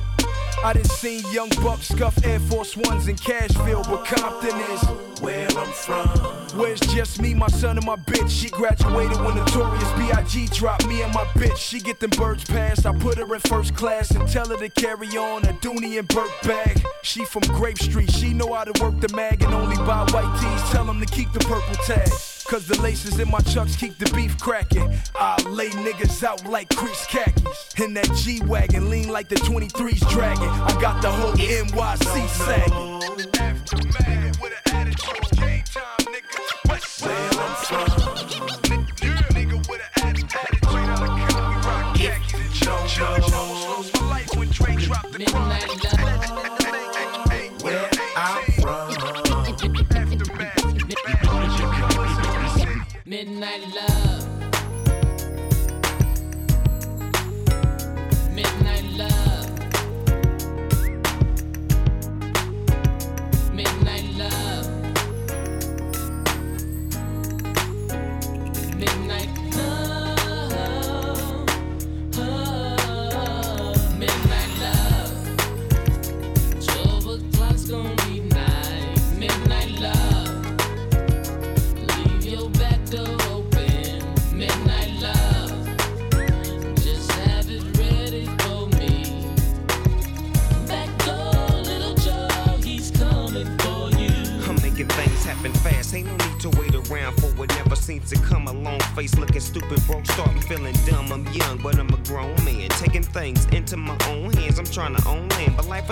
[0.64, 5.48] I done seen young bucks scuff Air Force Ones in Cashville, but Compton is where
[5.58, 6.39] I'm from.
[6.56, 8.30] Where's just me, my son, and my bitch?
[8.30, 10.48] She graduated when Notorious B.I.G.
[10.48, 11.58] dropped me and my bitch.
[11.58, 12.86] She get them birds passed.
[12.86, 16.08] I put her in first class and tell her to carry on a Dooney and
[16.08, 16.84] Bourke bag.
[17.04, 20.40] She from Grape Street, she know how to work the mag and only buy white
[20.42, 20.70] tees.
[20.72, 22.10] Tell them to keep the purple tag.
[22.48, 24.92] Cause the laces in my chucks keep the beef cracking.
[25.16, 27.80] I lay niggas out like crease khakis.
[27.80, 30.50] In that G Wagon, lean like the 23's dragging.
[30.50, 33.29] I got the whole NYC sagging.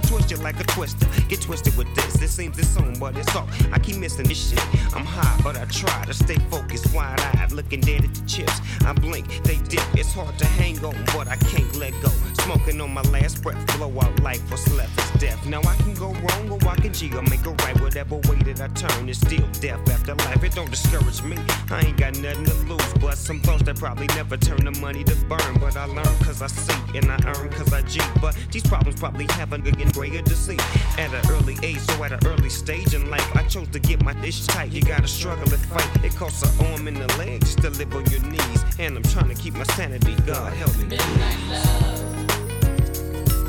[0.08, 1.06] Twist you like a twister.
[1.28, 2.22] Get twisted with this.
[2.22, 3.50] It seems it's on, but it's off.
[3.74, 4.96] I keep missing this shit.
[4.96, 8.60] I'm high, but I try to stay focused, wide eyed, looking dead at the chips.
[8.86, 9.84] I blink, they dip.
[9.94, 12.10] It's hard to hang on, but I can't let go.
[12.46, 14.42] Smoking on my last breath, blow out life.
[14.50, 15.46] What's left is death.
[15.46, 17.80] Now I can go wrong or I can G or make a right.
[17.82, 20.44] Whatever way that I turn, it's still death after life.
[20.44, 21.38] It don't discourage me.
[21.70, 25.04] I ain't got nothing to lose, but some thoughts that probably never turn the money
[25.04, 25.60] to burn.
[25.60, 28.00] But I learn cause I see and I earn cause I G.
[28.22, 31.80] But these problems probably happen again at an early age.
[31.80, 34.72] So at an early stage in life, I chose to get my dish tight.
[34.72, 36.06] You gotta struggle and fight.
[36.06, 38.64] It costs an arm and a leg just to live on your knees.
[38.80, 40.16] And I'm trying to keep my sanity.
[40.26, 40.86] God help me.
[40.86, 42.28] Midnight love.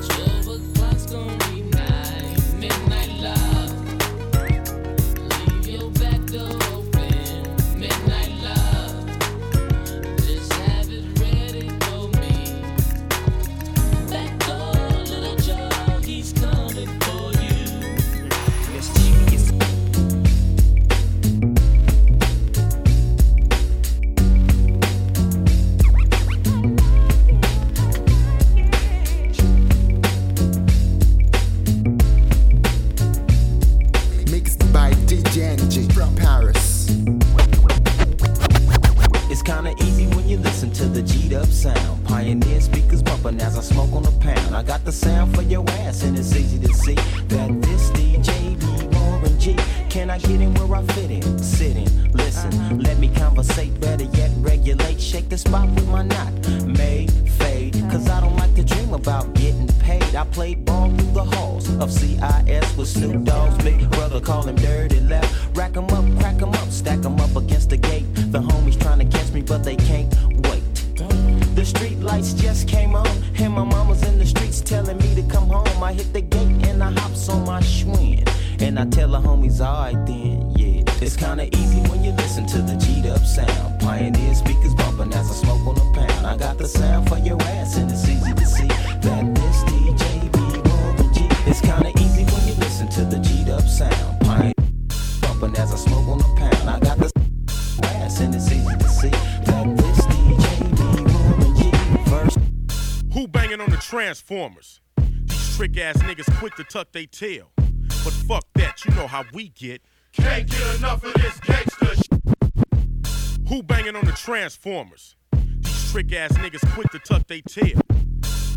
[0.09, 1.48] Twelve o'clock's gonna
[104.29, 104.81] Transformers?
[105.25, 107.51] These trick ass niggas quick to tuck they tail.
[107.57, 109.81] But fuck that, you know how we get.
[110.13, 115.17] Can't get enough of this gangster sh- Who banging on the Transformers?
[115.33, 117.81] These trick ass niggas quick to tuck they tail.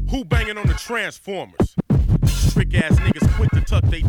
[0.10, 1.76] Who banging on the Transformers?
[2.22, 4.04] These trick ass niggas quick to tuck they.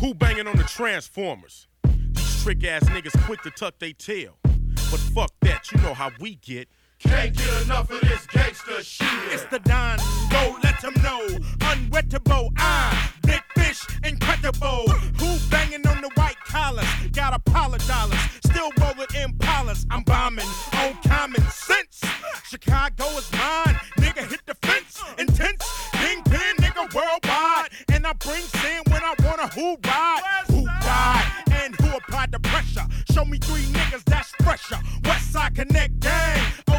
[0.00, 1.68] Who banging on the Transformers?
[1.84, 4.36] These trick ass niggas quick to tuck they tail.
[4.42, 6.68] But fuck that, you know how we get.
[7.00, 9.08] Can't get enough of this gangster shit.
[9.32, 9.98] It's the Don,
[10.30, 11.26] go let them know.
[11.60, 14.88] Unwettable, I, big fish, incredible.
[15.18, 16.86] Who banging on the white collars?
[17.12, 19.86] Got Apollo dollars, still rolling Impalas.
[19.90, 22.02] I'm bombing on common sense.
[22.44, 25.02] Chicago is mine, nigga hit the fence.
[25.18, 27.70] Intense, kingpin, nigga worldwide.
[27.92, 32.40] And I bring sin when I wanna who ride, who died, and who applied the
[32.40, 32.86] pressure.
[33.12, 34.78] Show me three niggas that's fresher.
[35.04, 36.69] West Side Connect gang.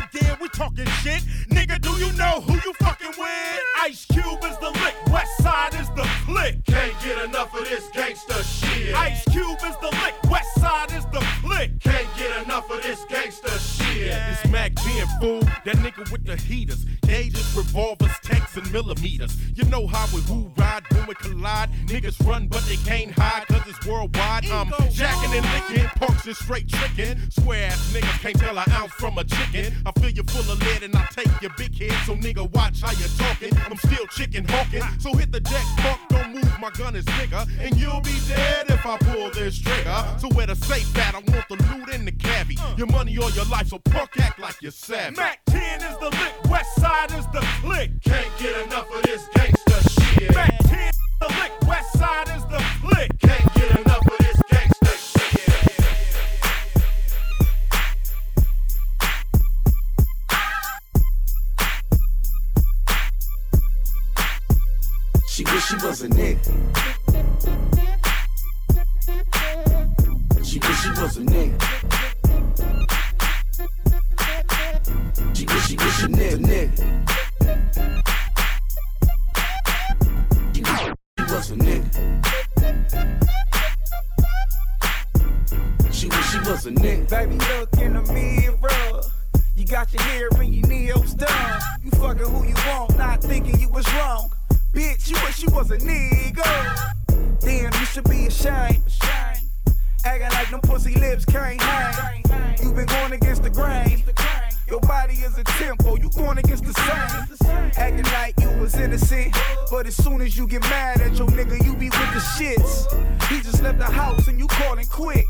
[0.61, 1.23] Talking shit.
[1.49, 3.61] Nigga, do you know who you fucking with?
[3.81, 6.63] Ice Cube is the lick, West Side is the click.
[6.67, 8.93] Can't get enough of this gangster shit.
[8.93, 11.79] Ice Cube is the lick, West Side is the click.
[11.79, 14.13] Can't get enough of this gangster shit.
[14.13, 18.11] It's Mac being fool, that nigga with the heaters, gauges, revolvers,
[18.51, 19.37] tanks, and millimeters.
[19.55, 21.69] You know how we who ride when we collide.
[21.85, 24.45] Niggas run, but they can't hide, cause it's worldwide.
[24.47, 27.17] I'm jacking and licking, punks and straight tricking.
[27.29, 29.73] Square ass niggas can't tell an ounce from a chicken.
[29.85, 32.81] I fill you full of lead and I take your big head, so nigga watch
[32.81, 33.57] how you talking.
[33.69, 37.43] I'm still chicken hawking, so hit the deck, fuck, don't move, my gun is bigger.
[37.59, 40.05] And you'll be dead if I pull this trigger.
[40.19, 42.57] So where the safe at, I want the loot in the cabbie.
[42.59, 42.75] Uh.
[42.77, 45.15] Your money or your life, so punk act like you're savvy.
[45.15, 47.91] Mack 10 is the lick, West Side is the click.
[48.03, 50.33] Can't get enough of this gangster shit.
[50.33, 53.11] Mack 10 is the lick, West Side is the click.
[53.19, 55.75] Can't get enough of this gangster shit.
[65.27, 66.51] She wish she was a nigga.
[70.43, 71.61] She wish she was a nigga.
[75.35, 78.10] She wish she wish a nigga, nigga.
[81.49, 81.91] Nigga.
[85.91, 87.09] She wish she was a nigga.
[87.09, 89.01] Baby, look in the mirror.
[89.55, 91.61] You got your hair and your nails done.
[91.83, 94.29] You fucking who you want, not thinking you was wrong.
[94.73, 96.93] Bitch, you wish you was a nigga.
[97.39, 98.83] Damn, you should be ashamed.
[100.05, 102.23] Acting like them pussy lips can't hang.
[102.61, 104.03] You been going against the grain.
[104.71, 107.51] Your body is a tempo, you going against the same.
[107.75, 109.35] Acting like you was innocent,
[109.69, 112.87] but as soon as you get mad at your nigga, you be with the shits.
[113.23, 115.25] He just left the house and you calling quick.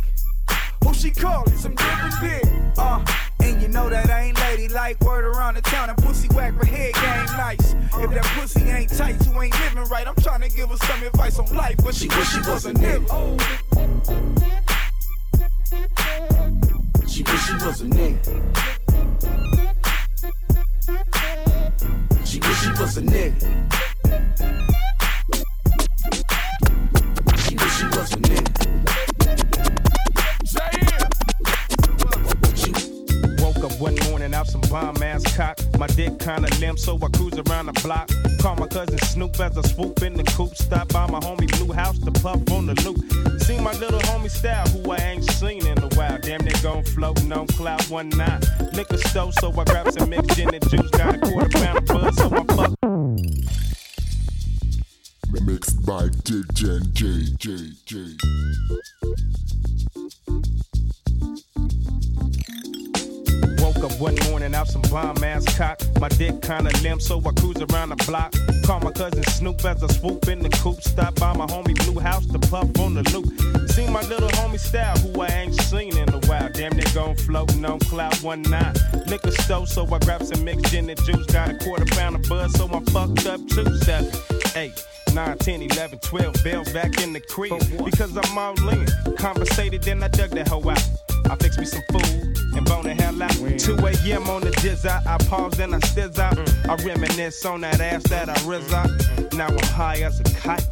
[0.84, 1.57] Who she calling?
[1.57, 2.43] Some different dick.
[2.77, 3.03] Uh,
[3.39, 5.01] and you know that I ain't ladylike.
[5.01, 7.73] Word around the town and pussy whack her head game nice.
[7.97, 10.07] If that pussy ain't tight, you ain't living right.
[10.07, 12.73] I'm trying to give her some advice on life, but she, wish she was a
[12.73, 13.07] nigga.
[17.07, 18.60] She wish she was a nigga.
[22.81, 24.60] Was a nigga.
[36.02, 38.10] Dick kinda limp, so I cruise around the block.
[38.41, 40.56] Call my cousin Snoop as I swoop in the coupe.
[40.56, 42.99] Stop by my homie Blue House to puff on the loop.
[43.41, 46.18] See my little homie style, who I ain't seen in a while.
[46.22, 48.44] Damn, they gon' floating on cloud one night.
[48.73, 50.90] Liquor store, so I grab some mixed gin and juice.
[50.91, 52.72] Got a quarter pound of buzz, so I fuck.
[55.52, 56.64] Mixed by DJ
[56.94, 57.03] J
[57.38, 57.48] J
[57.86, 59.01] J.
[63.81, 65.79] Woke up one morning out some bomb ass cock.
[65.99, 68.31] My dick kinda limp, so I cruise around the block.
[68.63, 70.83] Call my cousin Snoop as I swoop in the coupe.
[70.83, 73.25] Stop by my homie Blue House to puff on the loop.
[73.71, 76.49] See my little homie style, who I ain't seen in a while.
[76.53, 78.77] Damn, they gon' floating on cloud one night.
[79.07, 81.25] Liquor store, so I grab some mixed gin and juice.
[81.25, 83.65] Got a quarter pound of buzz, so I'm fucked up too.
[83.77, 84.11] Seven,
[84.55, 84.85] eight.
[85.13, 88.87] 9, 10, 11, 12 bells back in the crib because I'm all in.
[89.17, 90.87] Conversated, then I dug that hoe out.
[91.29, 92.30] I fixed me some food
[92.72, 93.31] bone the hell out.
[93.60, 94.30] 2 a.m.
[94.30, 95.06] on the jizz out.
[95.06, 96.35] I pause and I stiz out.
[96.35, 96.69] Mm.
[96.69, 98.49] I reminisce on that ass that I mm.
[98.49, 98.89] rizz out.
[98.89, 99.38] Mm.
[99.38, 100.65] Now I'm high as a kite.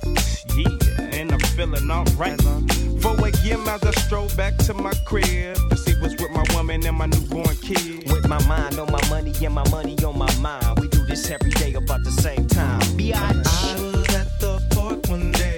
[0.55, 2.41] Yeah, and I'm feeling alright.
[2.41, 3.67] 4 a.m.
[3.67, 7.05] as I stroll back to my crib to see what's with my woman and my
[7.05, 8.11] newborn kid.
[8.11, 10.79] With my mind on my money and my money on my mind.
[10.79, 12.81] We do this every day about the same time.
[12.81, 15.48] I was at the park one day.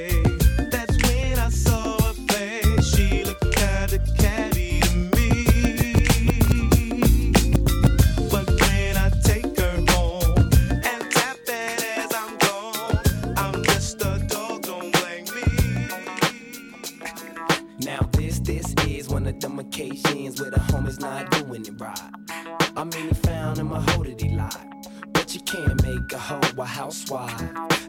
[22.82, 24.88] I mean, he found him a hoe that he lied.
[25.14, 27.40] But you can't make a hoe a housewife.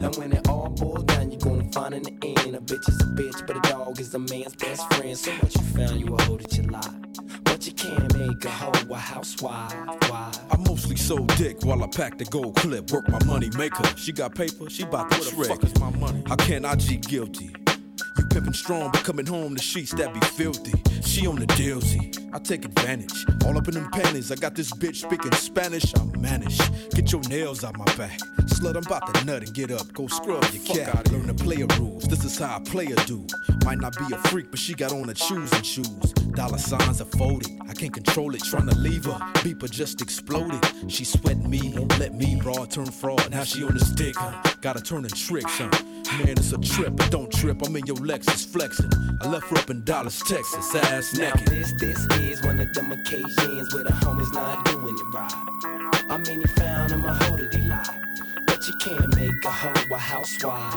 [0.03, 3.01] And when it all boils down, you're gonna find in the end a bitch is
[3.01, 5.17] a bitch, but a dog is a man's best friend.
[5.17, 7.43] So what you found, you a hoe that you lied.
[7.43, 9.73] But you can't make a hoe a housewife.
[10.11, 10.31] Why?
[10.51, 12.91] I mostly sold dick while I packed the gold clip.
[12.91, 13.97] Work my money maker.
[13.97, 16.23] She got paper, she bout to Where the fuck is my money?
[16.27, 17.55] How can I G guilty?
[18.19, 20.73] You pimpin' strong, but coming home the sheets that be filthy.
[21.03, 22.13] She on the dealsy.
[22.33, 23.27] I take advantage.
[23.45, 24.33] All up in them panties.
[24.33, 25.93] I got this bitch speaking Spanish.
[25.99, 26.59] I'm manage.
[26.91, 28.19] Get your nails out my back.
[28.47, 29.93] Slut, I'm about to nut and get up.
[29.93, 31.11] Go scrub your cat.
[31.13, 32.05] Learn the player rules.
[32.05, 33.27] This is how a player do.
[33.65, 36.13] Might not be a freak, but she got on her shoes and shoes.
[36.35, 37.51] Dollar signs are folded.
[37.69, 38.43] I can't control it.
[38.45, 39.19] Trying to leave her.
[39.45, 40.65] Beeper just exploded.
[40.89, 41.75] She sweating me.
[41.99, 43.31] Let me broad turn fraud.
[43.31, 44.17] Now she on the stick.
[44.17, 44.41] Huh?
[44.63, 45.59] Gotta turn and tricks.
[45.59, 45.69] Huh?
[46.19, 47.61] Man, it's a trip, but don't trip.
[47.67, 48.91] I'm in your Lexus flexing.
[49.21, 52.91] I left her up in Dallas, Texas, ass Now this, this is one of them
[52.91, 55.33] occasions where the homies not doing it right.
[56.11, 58.47] I mean, he found him a hoe that he lied.
[58.47, 60.75] But you can't make a hoe a housewife.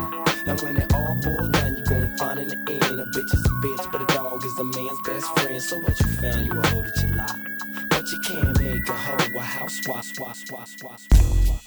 [0.48, 3.46] And when it all boils down, you gon' find in the end a bitch is
[3.46, 5.62] a bitch, but a dog is a man's best friend.
[5.62, 7.88] So what you found, you a hoe that you lie.
[7.90, 10.12] But you can't make a hoe a housewife.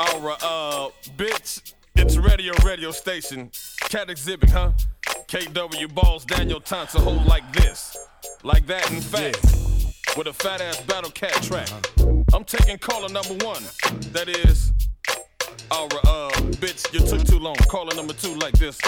[0.01, 3.50] Alright, uh, bitch, it's radio, radio station.
[3.80, 4.72] Cat exhibit, huh?
[5.26, 7.96] KW balls Daniel Thompson hold like this.
[8.42, 9.42] Like that, in fact.
[10.16, 11.68] With a fat ass Battlecat track.
[12.32, 13.62] I'm taking caller number one.
[14.12, 14.72] That is.
[15.70, 16.30] our uh,
[16.60, 17.56] bitch, you took too long.
[17.68, 18.78] Caller number two like this.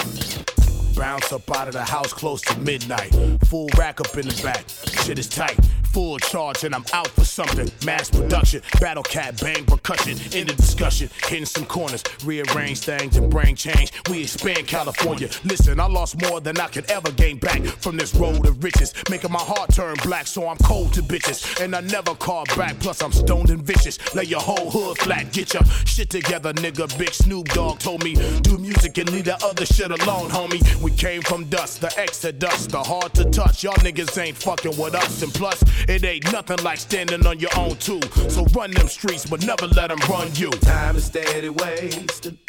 [0.95, 3.15] Bounce up out of the house close to midnight.
[3.45, 4.65] Full rack up in the back.
[5.03, 5.57] Shit is tight.
[5.93, 7.69] Full charge and I'm out for something.
[7.85, 10.17] Mass production, Battlecat, bang percussion.
[10.37, 13.91] In the discussion, hitting some corners, rearrange things and brain change.
[14.09, 15.29] We expand California.
[15.43, 18.93] Listen, I lost more than I could ever gain back from this road of riches,
[19.09, 20.27] making my heart turn black.
[20.27, 22.79] So I'm cold to bitches, and I never call back.
[22.79, 23.99] Plus I'm stoned and vicious.
[24.15, 26.97] Lay your whole hood flat, get your shit together, nigga.
[26.97, 30.80] Big Snoop Dogg told me do music and leave that other shit alone, homie.
[30.81, 33.63] We came from dust, the exodus, the hard to touch.
[33.63, 37.51] Y'all niggas ain't fucking with us, and plus it ain't nothing like standing on your
[37.55, 38.01] own too.
[38.29, 40.49] So run them streets, but never let them run you.
[40.49, 42.39] Time is steady wasted.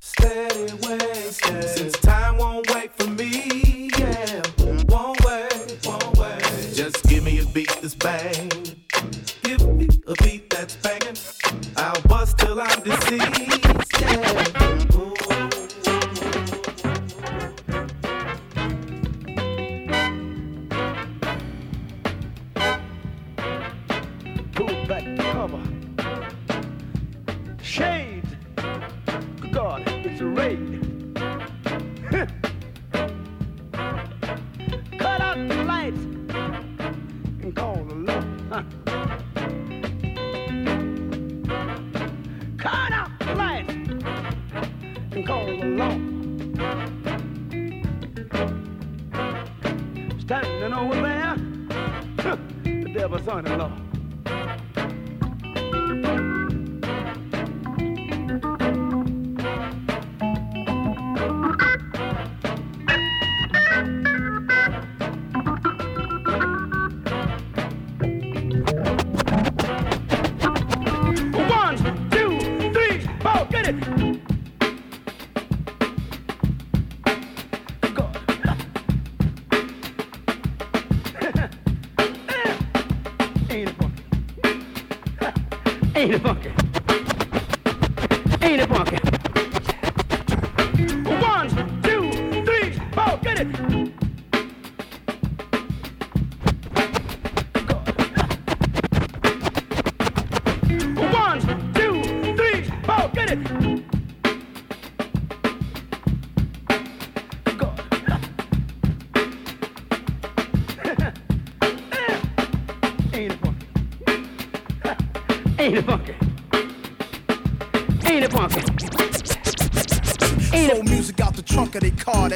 [0.00, 1.64] Steady wasted.
[1.68, 4.42] Since time won't wait for me, yeah.
[4.88, 6.74] Won't wait, won't wait.
[6.74, 8.50] Just give me a beat that's bang.
[9.42, 11.16] Give me a beat that's banging.
[11.76, 14.61] I'll bust till I'm deceased, yeah.
[50.32, 51.36] Standing over there,
[52.64, 53.81] the devil's son-in-law.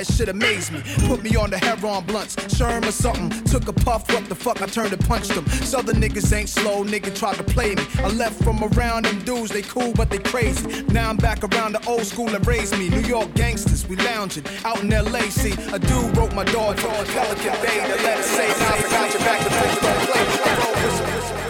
[0.06, 0.82] That shit amazed me.
[1.08, 3.30] Put me on the heroin blunts, Sherm or something.
[3.44, 5.46] Took a puff, what the fuck, I turned and punched them.
[5.48, 7.82] Southern niggas ain't slow, nigga tried to play me.
[7.98, 10.82] I left from around them dudes, they cool but they crazy.
[10.84, 12.88] Now I'm back around the old school that raised me.
[12.88, 15.22] New York gangsters, we lounging out in LA.
[15.30, 19.12] See, a dude wrote my dog Pelican Bay to let it say, now I got
[19.12, 20.22] your back, to things don't play.
[20.44, 20.90] I roll
[21.36, 21.45] some-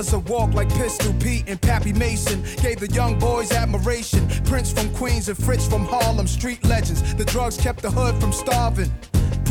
[0.00, 4.26] killers that walk like Pistol Pete and Pappy Mason gave the young boys admiration.
[4.44, 7.14] Prince from Queens and Fritz from Harlem, street legends.
[7.14, 8.90] The drugs kept the hood from starving.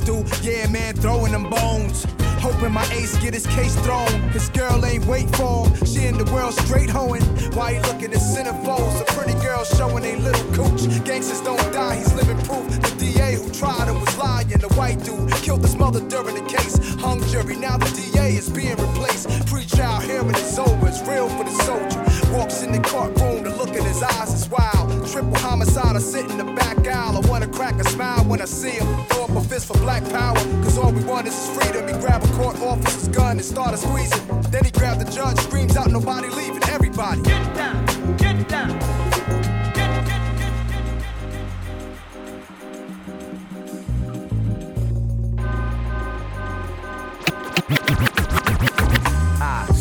[0.00, 0.24] do.
[0.42, 2.06] Yeah, man, throwing them bones.
[2.40, 4.08] Hoping my ace get his case thrown.
[4.30, 5.84] His girl ain't wait for him.
[5.84, 7.22] She in the world straight hoeing.
[7.54, 9.00] Why he looking at centerfolds?
[9.02, 10.82] A pretty girl showing a little cooch.
[11.04, 12.66] Gangsters don't die, he's living proof.
[12.80, 14.30] The DA who tried him was lying.
[14.48, 16.76] The white dude killed his mother during the case.
[17.00, 19.46] Hung jury, now the DA is being replaced.
[19.46, 22.36] Pre-trial hearing is over, it's real for the soldier.
[22.36, 25.06] Walks in the courtroom, the look in his eyes is wild.
[25.10, 26.59] Triple homicide, I sit in the back
[26.90, 27.16] aisle.
[27.16, 28.86] I wanna crack a smile when I see him.
[29.06, 31.86] Throw up a fist for black power, cause all we want is his freedom.
[31.88, 34.26] He grab a court officer's gun and started squeezing.
[34.50, 37.22] Then he grabbed the judge, screams out, nobody leaving, everybody.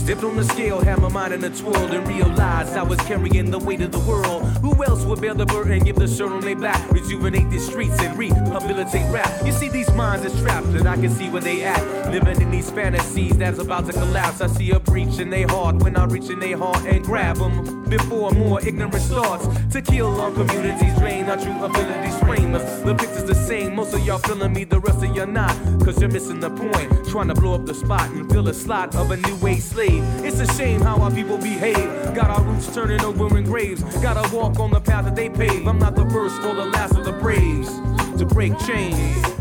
[0.10, 2.98] I stepped on the scale, had my mind in a twirl, and realized I was
[3.02, 4.42] carrying the weight of the world.
[4.58, 8.00] Who else would bear the burden, give the shirt on their back, rejuvenate the streets
[8.00, 9.30] and rehabilitate rap?
[9.46, 12.10] You see, these minds are trapped, and I can see where they at.
[12.10, 14.42] Living in these fantasies that's about to collapse.
[14.42, 17.38] I see a breach in their heart when I reach in their heart and grab
[17.38, 22.82] them before more ignorance starts to kill our communities, drain our true abilities, frame us.
[22.82, 26.00] The picture's the same, most of y'all feeling me, the rest of y'all not, cause
[26.00, 27.08] you're missing the point.
[27.10, 29.99] Trying to blow up the spot and fill a slot of a new age slave.
[30.26, 32.14] It's a shame how our people behave.
[32.14, 33.82] Got our roots turning over in graves.
[34.02, 35.68] Gotta walk on the path that they pave.
[35.68, 37.70] I'm not the first or the last of the braves
[38.20, 39.39] to break chains.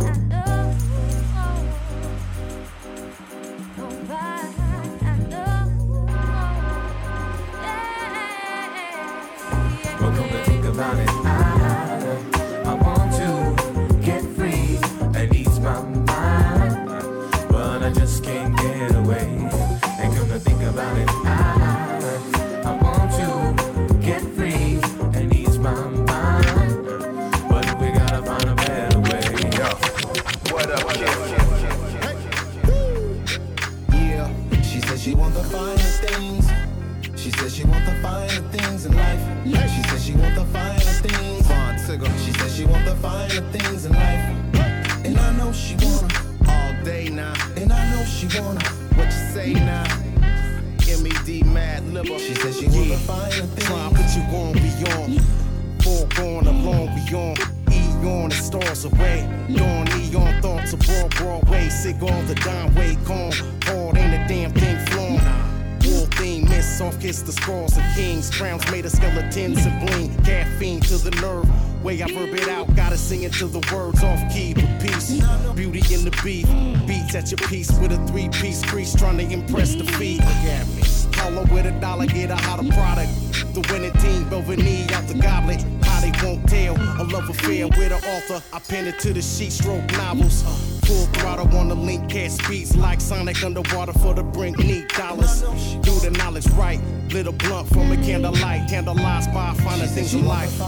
[88.58, 90.42] I pen it to the sheet stroke novels.
[90.84, 94.58] Full throttle on the link, cat speeds like Sonic underwater for the brink.
[94.58, 95.42] Need dollars.
[95.82, 96.80] Do the knowledge right.
[97.10, 98.68] Little blunt from a candlelight.
[98.68, 100.58] Candlelights by finer things in life.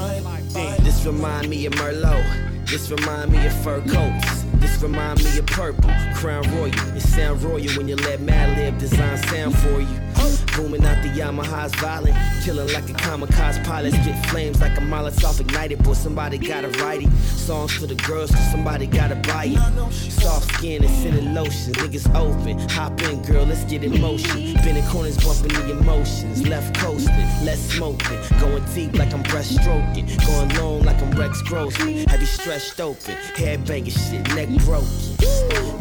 [0.84, 2.24] This remind me of Merlot.
[2.64, 4.44] This remind me of fur coats.
[4.60, 6.72] This remind me of purple, crown royal.
[6.94, 10.49] It sound royal when you let Mad Madlib design sound for you.
[10.60, 12.14] Booming out the Yamaha's violent,
[12.44, 13.94] killing like a kamikaze pilot.
[13.94, 15.82] Spit flames like a Molotov ignited.
[15.82, 17.10] Boy, somebody gotta write it.
[17.12, 19.92] Songs for the girls, cause somebody gotta buy it.
[19.92, 22.58] Soft skin and scented lotions, niggas open.
[22.76, 24.52] Hop in, girl, let's get in motion.
[24.52, 26.46] Bending corners, bumping the emotions.
[26.46, 28.18] Left coasting, less smoking.
[28.38, 30.06] Going deep like I'm breaststroking.
[30.26, 32.06] Going long like I'm Rex Grossman.
[32.20, 33.14] You stretched open?
[33.34, 35.79] Head banging shit, neck broken.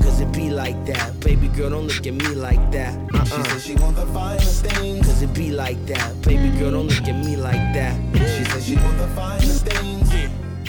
[0.50, 1.20] Cause it be like that.
[1.20, 2.96] Baby girl, don't look at me like that.
[3.14, 3.26] Uh-uh.
[3.26, 5.06] She said she want the finer things.
[5.06, 6.22] Cause it be like that.
[6.24, 7.96] Baby girl, don't look at me like that.
[8.14, 10.12] She said she want the finer things.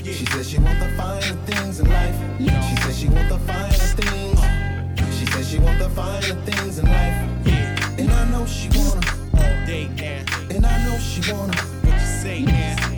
[0.05, 2.15] She said she want the finer things in life.
[2.39, 4.41] She said she want the finer things.
[5.19, 7.99] She said she want the finer things in life.
[7.99, 9.01] And I know she wanna.
[9.35, 10.55] All day now.
[10.55, 11.57] And I know she wanna.
[11.57, 12.90] What you say now?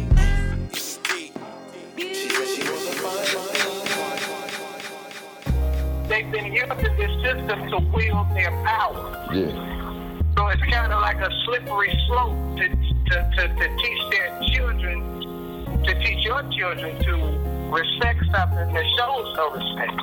[6.22, 9.26] They've been using this system to wield their power.
[9.34, 9.50] Yeah.
[10.36, 15.82] So it's kind of like a slippery slope to, to, to, to teach their children,
[15.82, 17.14] to teach your children to
[17.74, 19.98] respect something that shows no respect.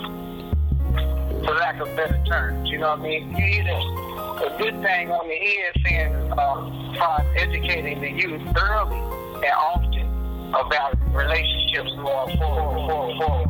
[1.46, 2.70] for lack of better terms.
[2.70, 3.30] You know what I mean?
[3.30, 8.98] You hit a, good thing on the head saying, uh, try educating the youth early
[8.98, 13.48] and often about relationships going forward, forward, forward,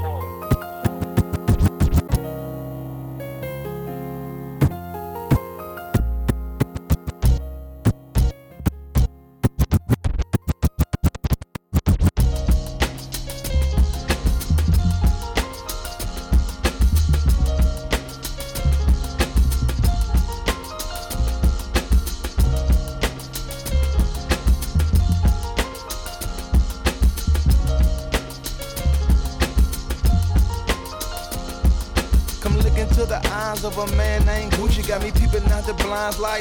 [0.00, 0.31] forward.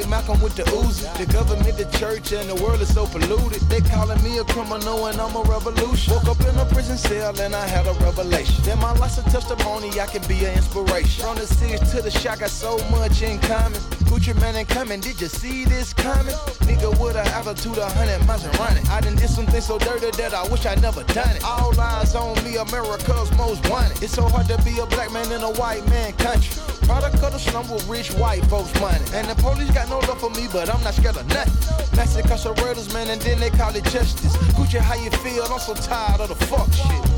[0.01, 1.05] Like Malcolm with the Uzi.
[1.17, 3.61] The government, the church, and the world is so polluted.
[3.69, 6.15] They calling me a criminal and I'm a revolution.
[6.15, 8.63] Woke up in a prison cell and I had a revelation.
[8.63, 11.23] Then my life's a testimony, I can be an inspiration.
[11.23, 13.79] From the cities to the shop, got so much in common.
[14.09, 16.33] Gucci Mane ain't coming, did you see this coming?
[16.65, 18.85] Nigga with an altitude of 100 miles and running.
[18.87, 21.43] I done did something so dirty that I wish I never done it.
[21.43, 24.01] All eyes on me, America's most wanted.
[24.01, 26.70] It's so hard to be a black man in a white man country.
[26.91, 28.99] Product of the slum with rich white folks money.
[29.13, 31.95] And the police got no love for me, but I'm not scared of nothing.
[31.95, 34.35] That's it, cause man, and then they call it justice.
[34.59, 35.45] Gucci, how you feel?
[35.45, 37.10] I'm so tired of the fuck shit.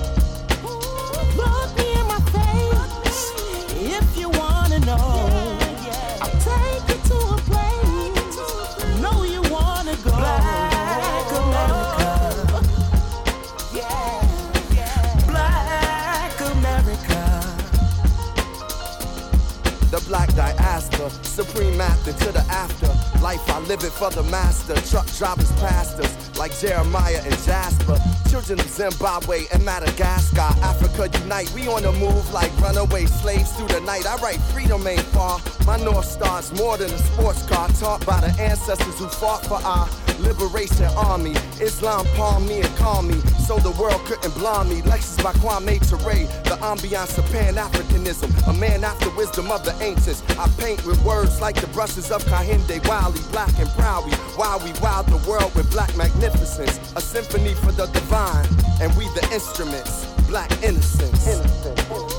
[21.09, 22.87] Supreme master to the after.
[23.21, 24.75] Life I live it for the master.
[24.89, 27.97] Truck drivers, pastors, like Jeremiah and Jasper.
[28.29, 30.49] Children of Zimbabwe and Madagascar.
[30.61, 34.05] Africa unite, we on the move like runaway slaves through the night.
[34.05, 35.39] I write freedom ain't far.
[35.65, 37.69] My North Star's more than a sports car.
[37.79, 39.87] Taught by the ancestors who fought for our
[40.23, 41.35] liberation army.
[41.61, 44.81] Islam palm me and calm me, so the world couldn't blind me.
[44.81, 45.99] Lexus by Kwame Ture,
[46.43, 48.29] the ambiance of Pan-Africanism.
[48.47, 50.23] A man after wisdom of the ancients.
[50.37, 54.05] I paint with words like the brushes of Kehinde Wiley, black and proud.
[54.05, 56.79] We while we wild the world with black magnificence.
[56.95, 58.47] A symphony for the divine,
[58.81, 60.05] and we the instruments.
[60.27, 61.27] Black innocence.
[61.27, 62.12] Look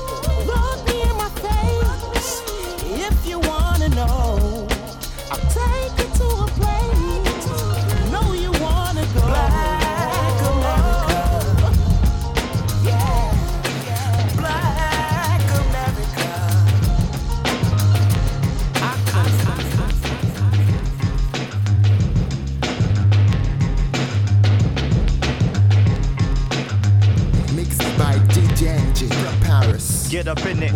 [30.15, 30.71] Get up in it,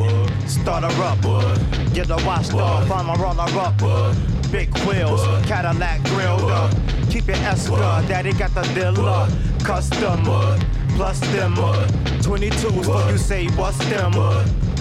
[0.50, 1.22] start her up.
[1.94, 4.52] Get her washed off, I'ma roll her up.
[4.52, 6.72] Big wheels, Cadillac grilled up.
[7.10, 9.30] Keep it Esca, daddy got the dealer.
[9.64, 10.26] Custom,
[10.98, 11.56] plus them.
[11.56, 14.12] 22s, what you say what's them?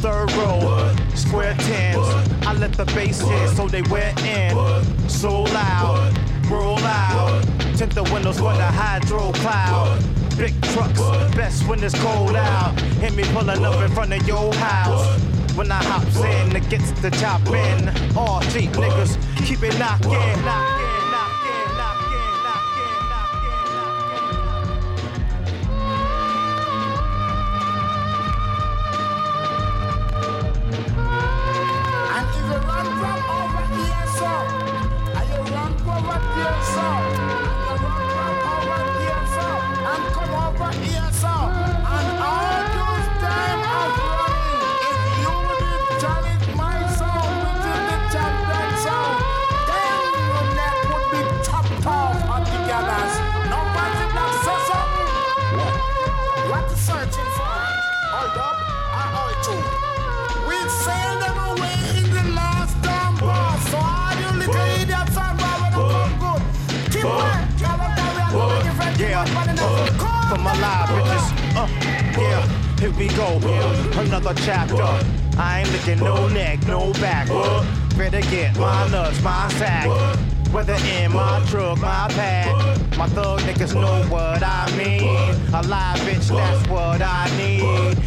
[0.03, 2.09] Third row, square tens.
[2.45, 5.09] I let the bass hit so they wear in.
[5.09, 6.19] So loud,
[6.51, 7.45] roll out.
[7.77, 10.03] Tint the windows for the hydro cloud.
[10.39, 11.01] Big trucks,
[11.35, 12.81] best when it's cold out.
[13.01, 15.21] Hit me pulling up in front of your house.
[15.57, 17.89] When I hops in, it gets the chop in.
[18.17, 20.45] All cheap niggas, keep it knocking.
[20.45, 20.88] knocking.
[70.49, 71.27] Uh, for my live bitches.
[71.57, 73.37] Uh, yeah, here we go.
[74.01, 74.83] Another chapter.
[75.39, 77.29] I ain't licking no neck, no back.
[77.97, 79.89] Better get my nuts, my sack.
[80.53, 82.97] Whether in my truck, my pad.
[82.97, 85.03] My thug niggas know what I mean.
[85.55, 87.63] A live bitch, that's what I need.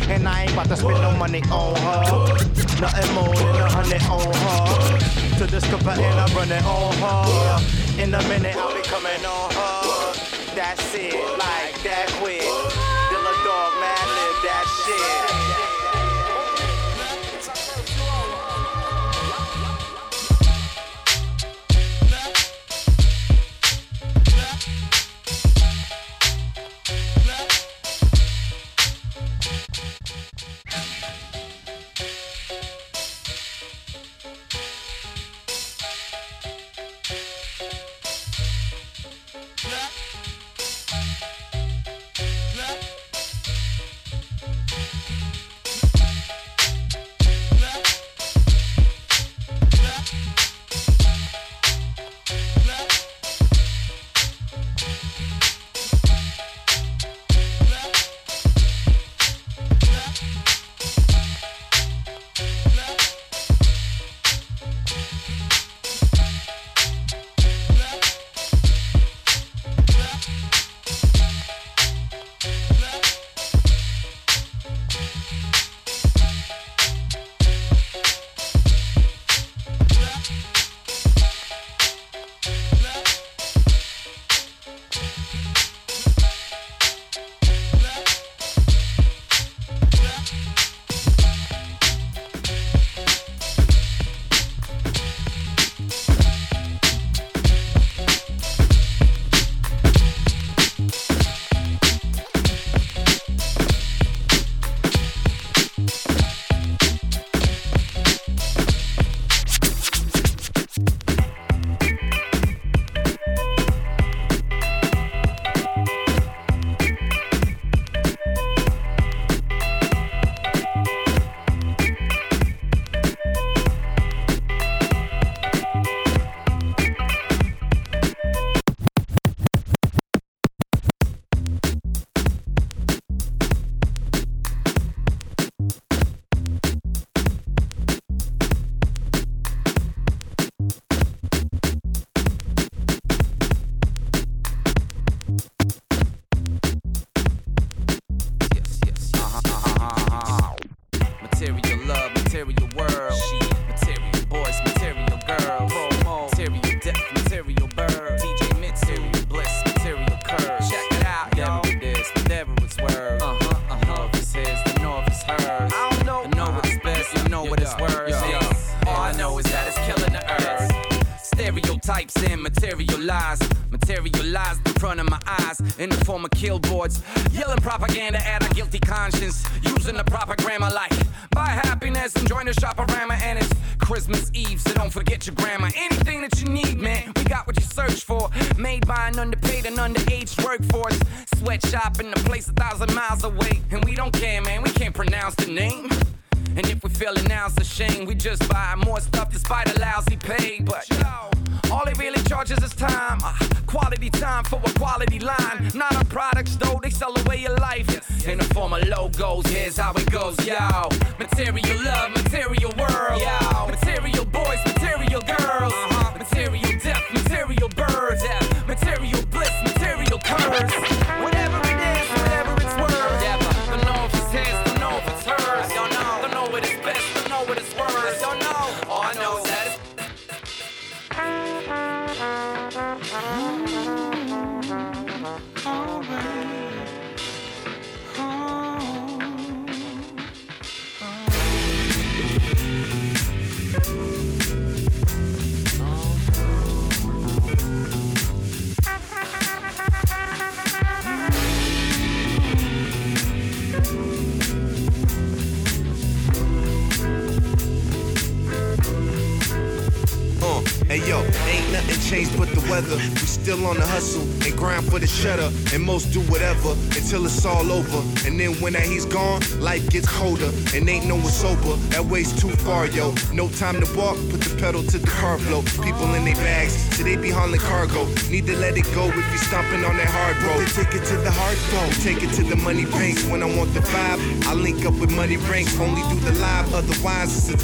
[0.10, 2.34] And I ain't about to spend no money on her.
[2.82, 5.38] Nothing more than a hundred on her.
[5.38, 8.02] To discover and I'm running on her.
[8.02, 10.14] In a minute, I'll be coming on her.
[10.56, 12.71] That's it, like that quick.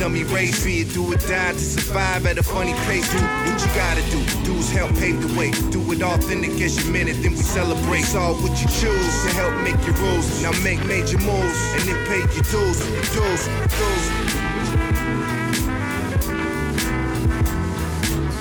[0.08, 0.64] A dummy race.
[0.64, 3.10] Be it do or die to survive at a funny pace.
[3.12, 4.20] Do what you gotta do.
[4.46, 5.52] Dudes help pave the way.
[5.72, 8.02] Do it authentic as you meant it, then we celebrate.
[8.02, 10.42] It's all what you choose to help make your rules.
[10.42, 12.80] Now make major moves and then pay your dues.
[13.14, 13.44] Dues,
[13.78, 14.06] dues.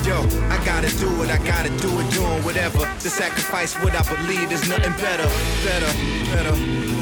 [0.06, 2.78] Yo, I gotta do it, I gotta do it, doing whatever.
[2.78, 5.28] To sacrifice what I believe is nothing better,
[5.64, 5.92] better,
[6.30, 6.95] better.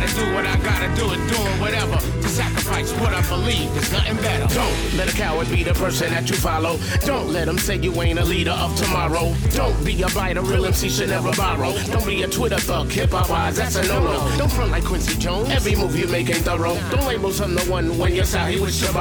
[0.00, 3.72] Gotta do what I gotta do doing whatever to sacrifice what I believe.
[3.72, 4.54] There's nothing better.
[4.54, 6.78] Don't let a coward be the person that you follow.
[7.04, 9.34] Don't let them say you ain't a leader of tomorrow.
[9.50, 11.72] Don't be a biter, real MC should never borrow.
[11.86, 14.38] Don't be a Twitter thug, hip hop wise, that's a no no.
[14.38, 15.48] Don't front like Quincy Jones.
[15.50, 16.78] Every move you make ain't thorough.
[16.90, 18.92] Don't label some the one when you're he wish to.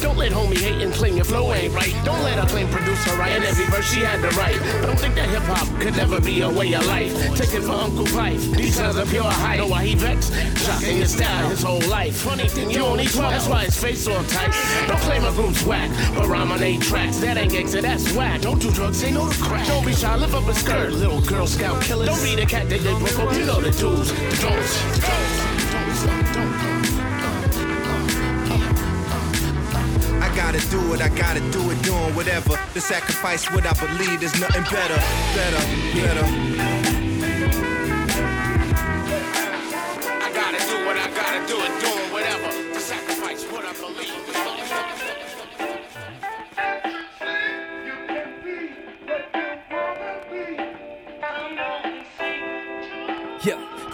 [0.00, 1.94] Don't let homie hate and claim your flow ain't right.
[2.04, 3.32] Don't let her claim producer right.
[3.32, 4.58] And every verse she had to write.
[4.82, 7.12] Don't think that hip hop could never be a way of life.
[7.36, 8.38] Take it for Uncle Pipe.
[8.56, 9.58] These sons are pure hype.
[9.58, 10.33] Know why he vexed?
[10.56, 12.16] Shocking his style his whole life.
[12.16, 13.30] Funny thing, you only 12.
[13.30, 14.52] That's why his face all tight.
[14.88, 17.18] Don't claim a group's whack, but rhyme on eight tracks.
[17.18, 18.40] That ain't gangsta, that's whack.
[18.40, 19.66] Don't do drugs, ain't no to crack.
[19.66, 20.92] Don't be shy, lift up a skirt.
[20.92, 22.08] Little Girl Scout killers.
[22.08, 23.32] Don't be the cat that they broke up.
[23.36, 24.12] You know the dudes.
[24.12, 24.82] The don'ts.
[24.98, 25.34] The
[30.54, 32.56] gotta do it, I gotta do it, doing whatever.
[32.74, 34.96] To sacrifice what I believe is nothing better,
[35.34, 35.62] better,
[35.94, 36.83] better.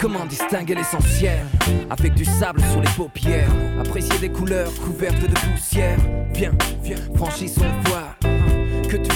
[0.01, 1.45] Comment distinguer l'essentiel?
[1.91, 3.51] Avec du sable sur les paupières.
[3.79, 5.99] Apprécier des couleurs couvertes de poussière.
[6.33, 6.53] Viens,
[6.83, 8.00] viens, franchissons le voile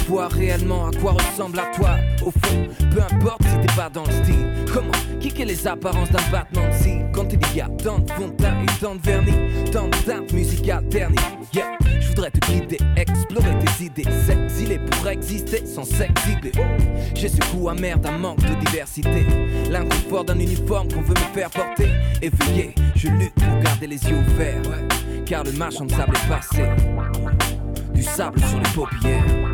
[0.07, 4.05] vois réellement à quoi ressemble à toi Au fond, peu importe si t'es pas dans
[4.05, 4.47] le style.
[4.73, 8.45] Comment kicker les apparences d'un de cils Quand il y a tant de fond de
[8.45, 9.71] et tant de vernis.
[9.71, 11.17] Tant de teintes musicales ternies
[11.53, 14.05] Yeah, je voudrais te guider, explorer tes idées.
[14.27, 16.53] S'exiler pour exister sans s'exhiber
[17.15, 19.25] J'ai ce goût amer d'un manque de diversité.
[19.71, 21.89] L'inconfort d'un uniforme qu'on veut me faire porter.
[22.21, 24.63] Éveillé, je lutte pour garder les yeux ouverts.
[25.25, 26.65] Car le marchand de sable est passé.
[27.95, 29.54] Du sable sur les paupières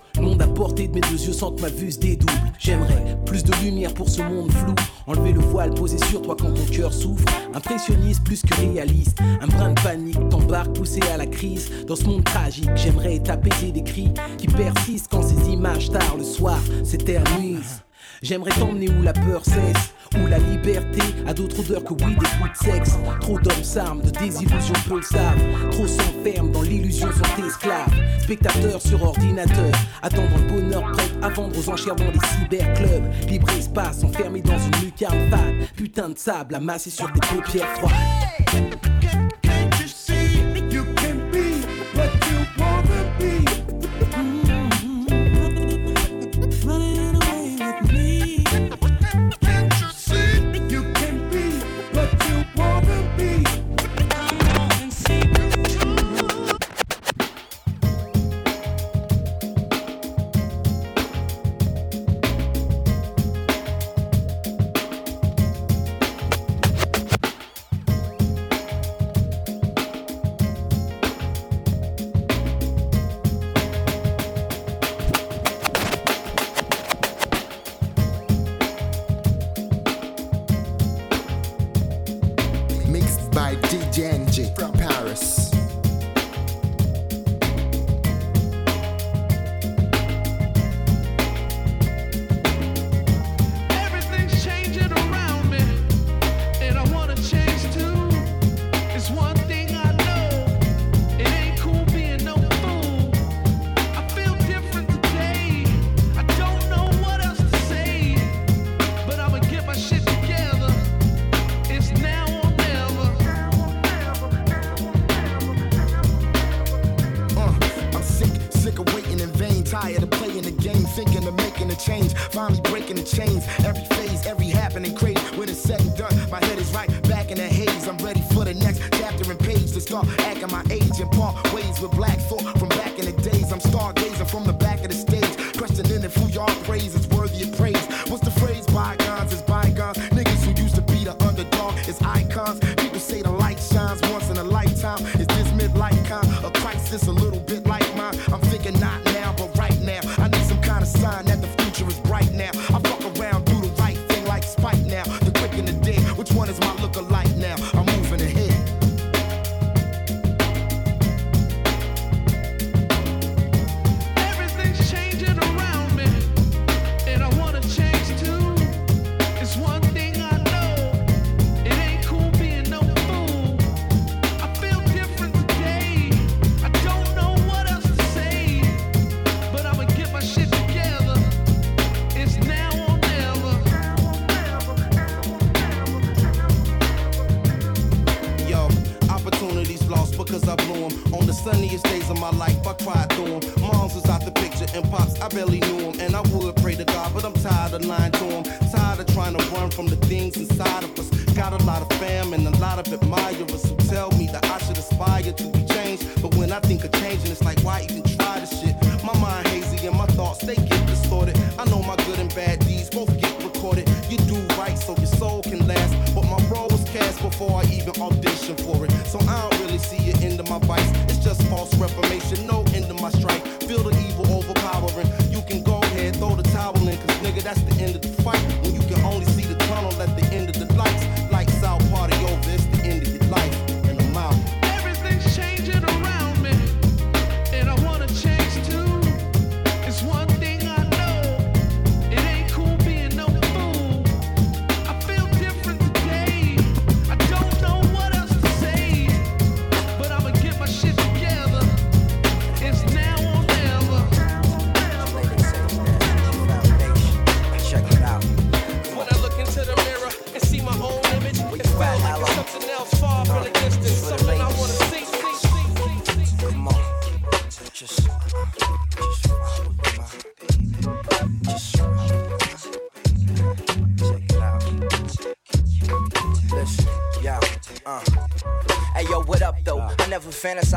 [0.21, 2.31] Le monde à portée de mes deux yeux sans que ma vue se dédouble.
[2.59, 4.75] J'aimerais plus de lumière pour ce monde flou.
[5.07, 7.25] Enlever le voile posé sur toi quand ton cœur souffre.
[7.55, 9.17] Impressionniste plus que réaliste.
[9.41, 11.71] Un brin de panique t'embarque poussé à la crise.
[11.87, 16.23] Dans ce monde tragique, j'aimerais t'apaiser des cris qui persistent quand ces images tard le
[16.23, 17.81] soir s'éternisent.
[18.21, 22.27] J'aimerais t'emmener où la peur cesse, où la liberté a d'autres odeurs que oui, des
[22.37, 22.91] coups de sexe.
[23.19, 25.41] Trop d'hommes s'arment de désillusions, peu le savent.
[25.71, 27.91] Trop s'enferment dans l'illusion, sont esclaves.
[28.19, 29.71] Spectateurs sur ordinateur,
[30.03, 33.09] attendant le bonheur prêt à vendre aux enchères dans les cyberclubs.
[33.27, 35.55] Libre espace, enfermé dans une lucarne fade.
[35.75, 37.91] Putain de sable, amassé sur des paupières froides.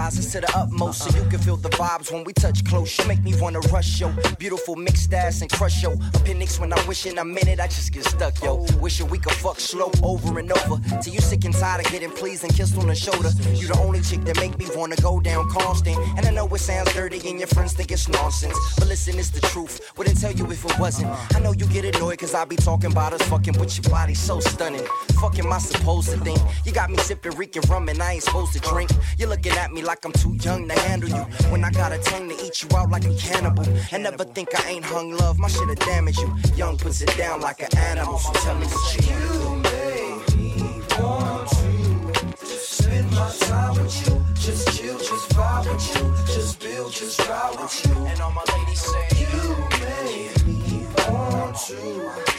[0.05, 2.99] prioritize to the utmost so you can feel the vibes when we touch close.
[2.99, 5.93] You make me wanna rush yo, beautiful mixed ass and crush yo.
[6.15, 8.67] Appendix when I'm wishing I'm it, I just get stuck yo.
[8.81, 12.11] Wishing we could fuck slow over and over till you sick and tired of getting
[12.11, 13.31] pleased and kissed on the shoulder.
[13.55, 16.59] You the only chick that make me wanna go down constant, and I know it
[16.59, 19.93] sounds dirty and your friends think it's nonsense, but listen, it's the truth.
[19.97, 21.11] Wouldn't tell you if it wasn't.
[21.35, 24.15] I know you get annoyed cause I be talking about us fucking with your body
[24.15, 26.41] so stunning fuck am I supposed to think?
[26.65, 28.91] You got me sipping Rican rum and I ain't supposed to drink.
[29.19, 31.25] You're looking at me like I'm too young to handle you.
[31.51, 33.65] When I got a tongue to eat you out like a cannibal.
[33.93, 36.35] And never think I ain't hung love, my shit'll damage you.
[36.57, 41.49] Young puts it down like an animal, so tell me what you made me want
[41.49, 44.25] to spend my time with you.
[44.35, 46.35] Just chill, just vibe with you.
[46.35, 47.95] Just build, just ride with you.
[48.07, 52.35] And all my ladies say, You made me want to.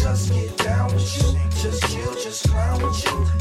[0.00, 0.17] Just
[2.28, 3.37] just clown with you.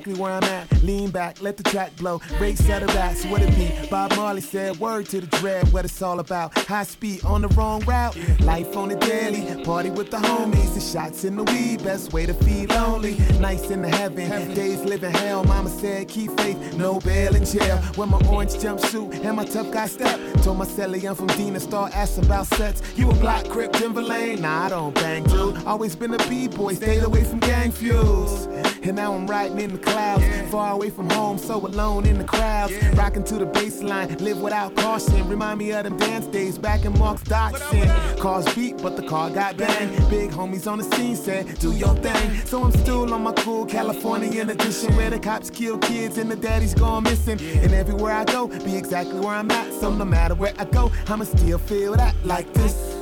[0.00, 0.82] Exactly where I'm at.
[0.82, 2.20] Lean back, let the track blow.
[2.38, 3.88] Break set of rats, what it be?
[3.88, 6.56] Bob Marley said, word to the dread, what it's all about.
[6.66, 8.16] High speed on the wrong route.
[8.40, 9.62] Life on the daily.
[9.64, 10.74] Party with the homies.
[10.74, 11.84] The shots in the weed.
[11.84, 13.16] Best way to feel lonely.
[13.38, 14.54] Nights in the heaven.
[14.54, 15.44] Days living hell.
[15.44, 16.58] Mama said, keep faith.
[16.74, 17.80] No bail in jail.
[17.96, 20.18] With my orange jumpsuit and my tough guy step.
[20.42, 22.82] Told my celly I'm from Dean and start asking about sets.
[22.96, 24.40] You a black crip, Timberlane?
[24.40, 25.56] Nah, I don't bang, dude.
[25.66, 26.74] Always been a B-boy.
[26.74, 28.46] Stayed away from gang fuels.
[28.82, 30.24] And now I'm riding in the clouds.
[30.50, 32.72] Far away from home, so alone in the crowds.
[32.94, 35.28] Rocking to the baseline, live without caution.
[35.28, 38.18] Remind me of them dance days back in Mark's Dotson.
[38.18, 39.96] Cars beat, but the car got banged.
[40.10, 42.46] Big homies on the scene said, do your thing.
[42.46, 46.36] So I'm still on my cool Californian edition where the cops kill kids and the
[46.36, 47.40] daddy's gone missing.
[47.40, 49.72] And everywhere I go, be exactly where I'm at.
[49.74, 52.94] So no matter where I go, I'ma still feel that like this.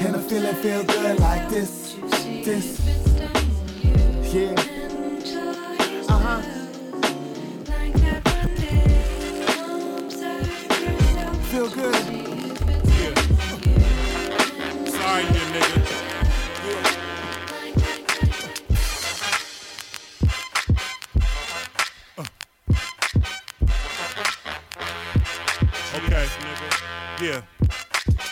[0.00, 1.96] And I feel it feel good like this.
[2.44, 2.78] This.
[4.32, 4.77] Yeah.
[11.48, 11.94] Feel good.
[14.86, 15.80] Sorry, you nigga.
[25.94, 26.26] Okay,
[27.22, 27.57] yeah.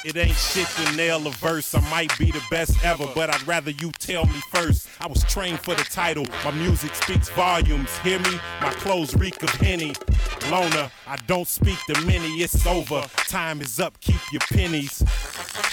[0.06, 1.74] It ain't shit to nail a verse.
[1.74, 4.88] I might be the best ever, but I'd rather you tell me first.
[5.00, 6.24] I was trained for the title.
[6.44, 7.90] My music speaks volumes.
[7.98, 8.38] Hear me?
[8.60, 9.94] My clothes reek of Henny.
[10.48, 12.28] Loner, I don't speak to many.
[12.34, 13.02] It's over.
[13.28, 13.98] Time is up.
[14.00, 15.02] Keep your pennies.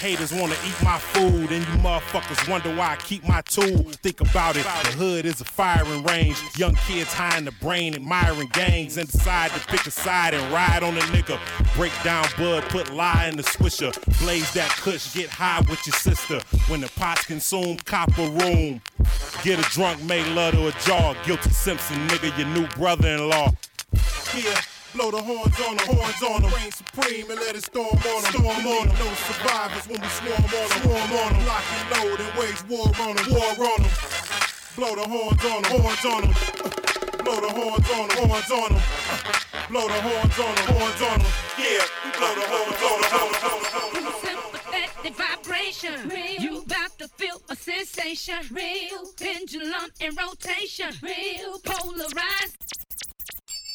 [0.00, 3.84] Haters wanna eat my food, and you motherfuckers wonder why I keep my tool.
[4.02, 4.64] Think about it.
[4.64, 6.36] The hood is a firing range.
[6.56, 10.52] Young kids high in the brain, admiring gangs, and decide to pick a side and
[10.52, 11.38] ride on a nigga.
[11.76, 13.92] Break down bud, put lie in the swisher.
[14.24, 16.40] Blaze that kush, get high with your sister.
[16.68, 18.80] When the pots consume copper room.
[19.42, 21.12] Get a drunk, make love to a jaw.
[21.26, 23.52] Guilty Simpson, nigga, your new brother-in-law.
[24.34, 24.60] Yeah,
[24.94, 26.50] blow the horns on them, horns on them.
[26.54, 28.32] Reign supreme and let it storm on them.
[28.32, 28.96] Storm on them.
[28.96, 30.80] No survivors when we swarm on them.
[30.80, 31.46] Swarm on them.
[31.46, 33.26] Lock and load and wage war on them.
[33.28, 33.92] War on them.
[34.74, 36.93] Blow the horns on them, horns on them.
[37.24, 38.82] Blow the horns on them, horns on them.
[39.70, 41.32] Blow the horns on them, horns on them.
[41.58, 44.12] Yeah, we blow the horns on them, horns on them.
[44.20, 46.08] Sympathetic vibration.
[46.10, 46.42] Real.
[46.42, 48.40] You about to feel a sensation.
[48.50, 49.06] Real.
[49.18, 50.92] Pendulum in rotation.
[51.02, 51.58] Real.
[51.64, 52.83] Polarized.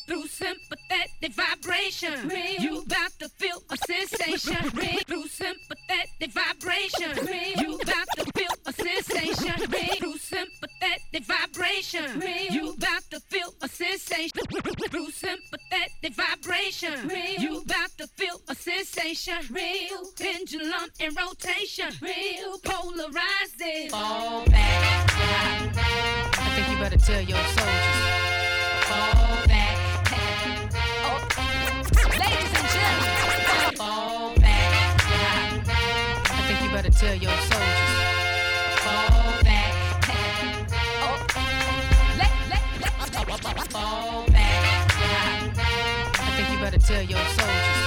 [0.09, 2.29] Through sympathetic vibration.
[2.29, 2.59] Real.
[2.59, 4.57] You about to feel a sensation.
[4.73, 4.97] Real.
[5.05, 7.27] Through sympathetic vibration.
[7.27, 7.61] Real.
[7.61, 9.69] You about to feel a sensation.
[9.69, 9.95] Real.
[9.99, 12.19] Through sympathetic vibration.
[12.19, 12.51] Real.
[12.51, 14.41] You about to feel a sensation.
[14.89, 17.07] Through sympathetic vibration.
[17.07, 17.39] Real.
[17.39, 19.38] You about to feel a sensation.
[19.51, 20.09] Real.
[20.17, 21.93] Pendulum in rotation.
[22.01, 22.57] Real.
[22.63, 23.91] Polarizing.
[23.91, 25.13] Fall back.
[26.33, 28.19] I think you better tell your soldiers.
[28.89, 29.58] Fall back.
[33.80, 34.99] Fall back.
[34.99, 37.93] I think you better tell your soldiers.
[38.83, 39.74] Fall back.
[41.01, 41.16] Oh.
[42.17, 43.72] Let, let, let.
[43.72, 44.91] Fall back.
[46.14, 47.78] I think you better tell your soldiers.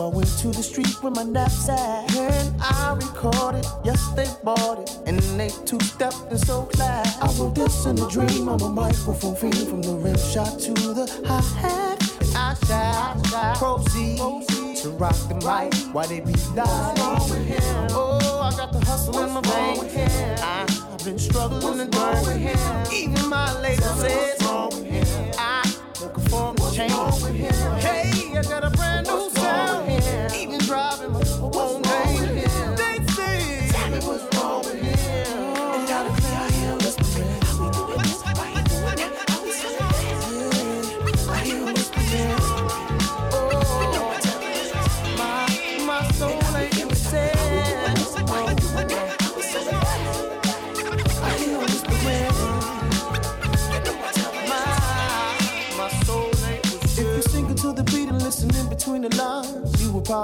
[0.00, 3.66] I went to the street with my knapsack and I recorded.
[3.84, 7.06] Yes, they bought it and they two stepped and so glad.
[7.20, 8.48] I wrote this in a dream.
[8.48, 11.98] I'm a microphone fiend from the rim shot to the hi hat.
[12.34, 14.18] I shall proceed
[14.78, 16.66] to rock the mic while they be live.
[17.92, 20.40] Oh, I got the hustle in my veins.
[20.40, 22.92] I've been struggling to grind.
[22.92, 24.40] Even my label says
[25.38, 25.62] I
[26.00, 26.92] won't conform to change.
[27.82, 29.30] Hey, I got a brand new
[31.52, 31.89] driving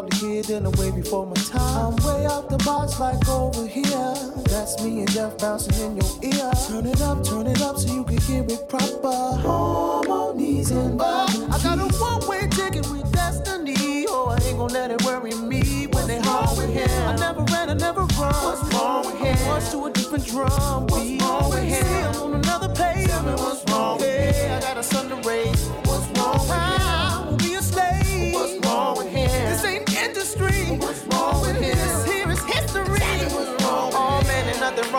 [0.03, 1.95] lines, you will probably hear it in a way before my time.
[1.95, 4.15] I'm way out the box, like over here.
[4.49, 6.51] That's me and Jeff bouncing in your ear.
[6.69, 9.41] Turn it up, turn it up so you can hear it proper.
[9.43, 14.07] Harmonies and oh, I got a one-way ticket with destiny.
[14.09, 17.09] Oh, I ain't gonna let it worry me when they hard with him.
[17.09, 18.35] I never ran, I never run.
[18.45, 19.47] What's wrong with him?
[19.47, 21.21] March to a different drum beat.
[21.21, 21.85] What's wrong with him?
[21.85, 23.09] See, I'm on another page.
[23.09, 24.53] Tell me what's wrong with him.
[24.53, 25.56] I got a son to raise.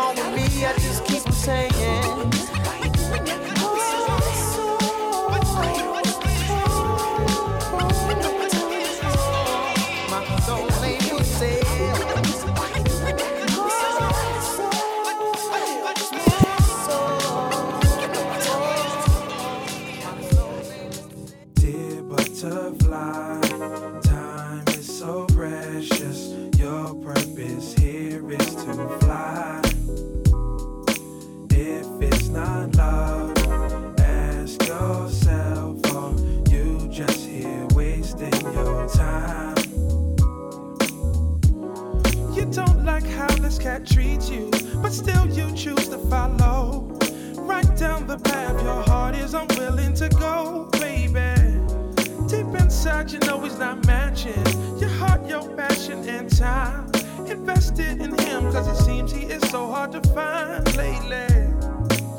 [0.08, 2.37] wrong with me, I just keep saying.
[49.98, 51.34] To go, baby.
[52.28, 54.46] Deep inside, you know he's not matching
[54.78, 56.86] your heart, your passion, and time.
[57.26, 61.26] Invested in him, cause it seems he is so hard to find lately.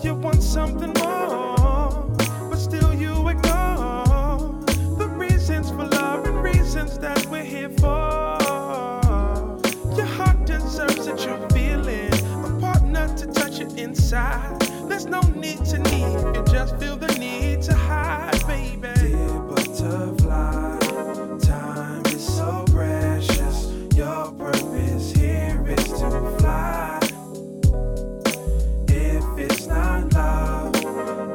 [0.03, 2.11] You want something more,
[2.51, 4.65] but still you ignore
[4.99, 8.39] the reasons for love and reasons that we're here for.
[9.97, 12.13] Your heart deserves that you're feeling,
[12.45, 14.68] a partner to touch it inside.
[14.99, 18.89] There's no need to need, you just feel the need to hide, baby.
[18.99, 20.79] Dear butterfly,
[21.39, 23.73] time is so precious.
[23.95, 26.99] Your purpose here is to fly.
[28.89, 30.75] If it's not love,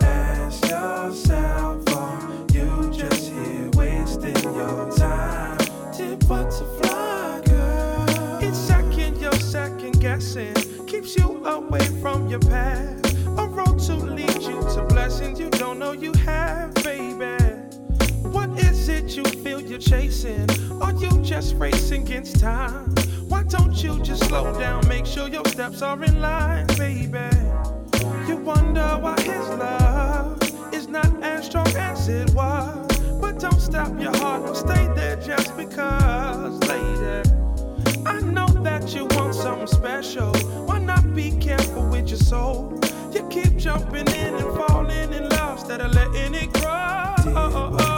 [0.03, 5.57] ask yourself, are you just here wasting your time?
[5.95, 10.53] Dear butterfly, girl, it's second, you're second guessing,
[10.85, 12.92] keeps you away from your path.
[15.13, 17.37] Blessings you don't know you have, baby.
[18.35, 20.49] What is it you feel you're chasing?
[20.81, 22.95] Are you just racing against time?
[23.27, 24.87] Why don't you just slow down?
[24.87, 27.29] Make sure your steps are in line, baby.
[28.27, 30.41] You wonder why his love
[30.73, 32.87] is not as strong as it was.
[33.21, 37.29] But don't stop your heart, don't stay there just because, lady.
[38.03, 40.33] I know that you want something special.
[40.65, 42.79] Why not be careful with your soul?
[43.13, 44.82] You keep jumping in and falling
[45.63, 47.92] instead of letting it grow.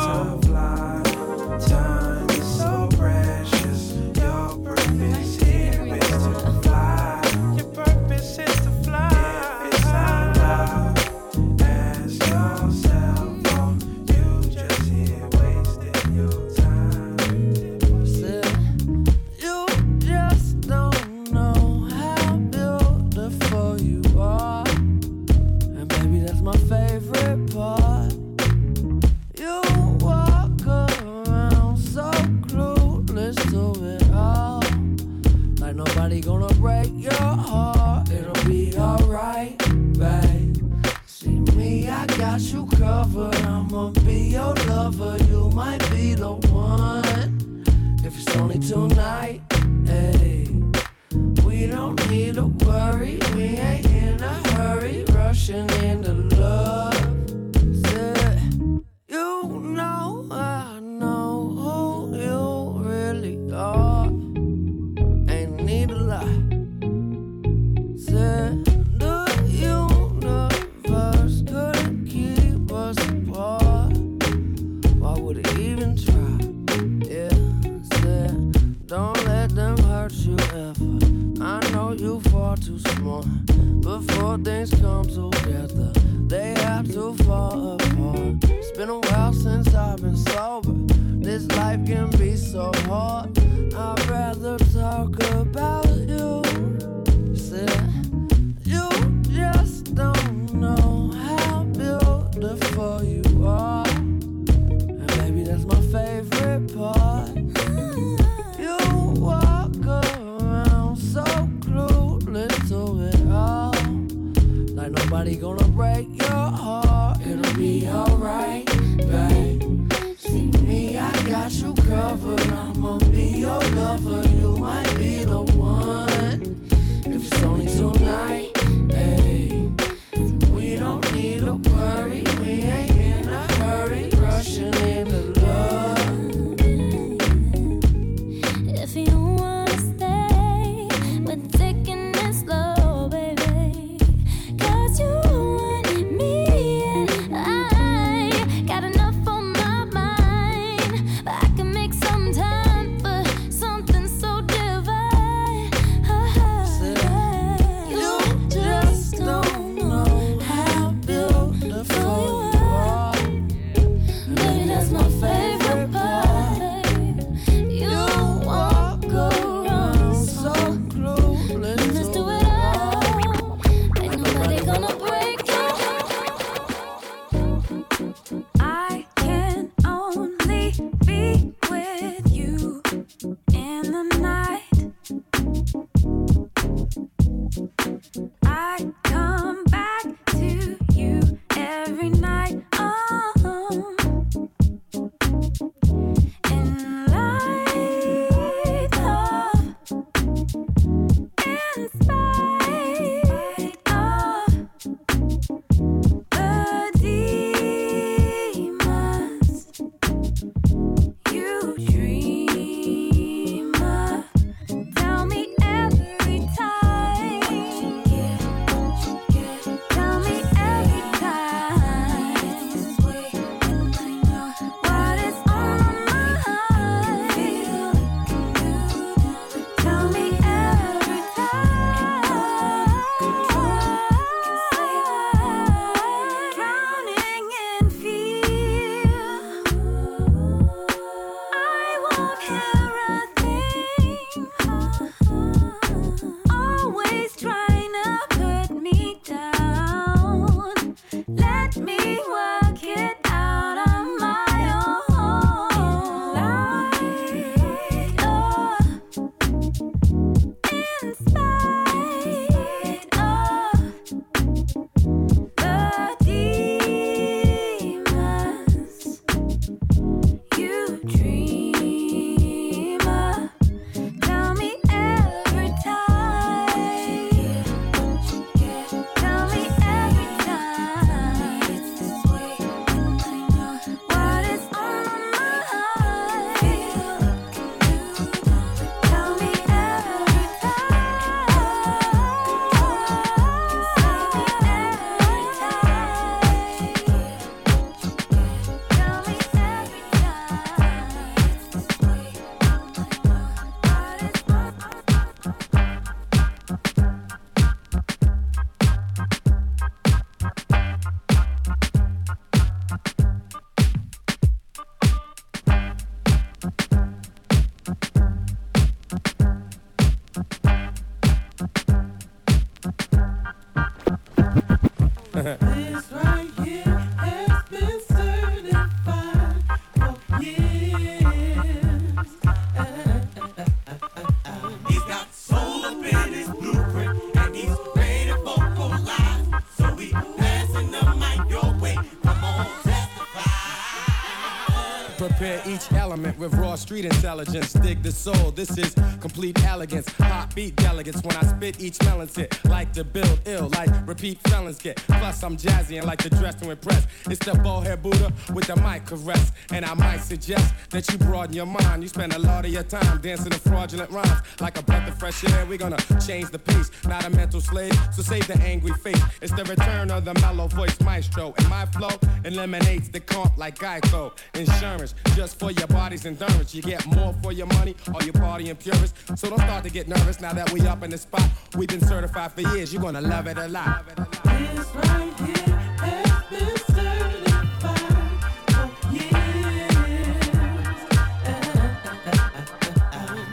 [346.24, 347.74] With raw street intelligence.
[347.74, 348.52] Dig the soul.
[348.52, 348.96] This is
[349.26, 350.08] complete elegance.
[350.20, 351.20] Hot beat delegates.
[351.24, 352.64] When I spit, each melon hit.
[352.66, 354.98] Like to build ill, like repeat felons get.
[354.98, 357.08] Plus, I'm jazzy and like to dress to impress.
[357.32, 359.52] It's the bald head Buddha with the mic caress.
[359.72, 362.04] And I might suggest that you broaden your mind.
[362.04, 364.42] You spend a lot of your time dancing to fraudulent rhymes.
[364.60, 366.92] Like a breath of fresh air, we're gonna change the pace.
[367.08, 369.24] Not a mental slave, so save the angry face.
[369.42, 371.56] It's the return of the mellow voice maestro.
[371.58, 374.34] And my flow eliminates the comp like Geico.
[374.54, 376.76] Insurance, just for your body's endurance.
[376.76, 379.15] You get more for your money, or your party purist.
[379.36, 381.50] So don't start to get nervous now that we up in the spot.
[381.76, 384.06] We've been certified for years, you're gonna love it a lot.
[384.16, 389.36] This right here has been certified for years.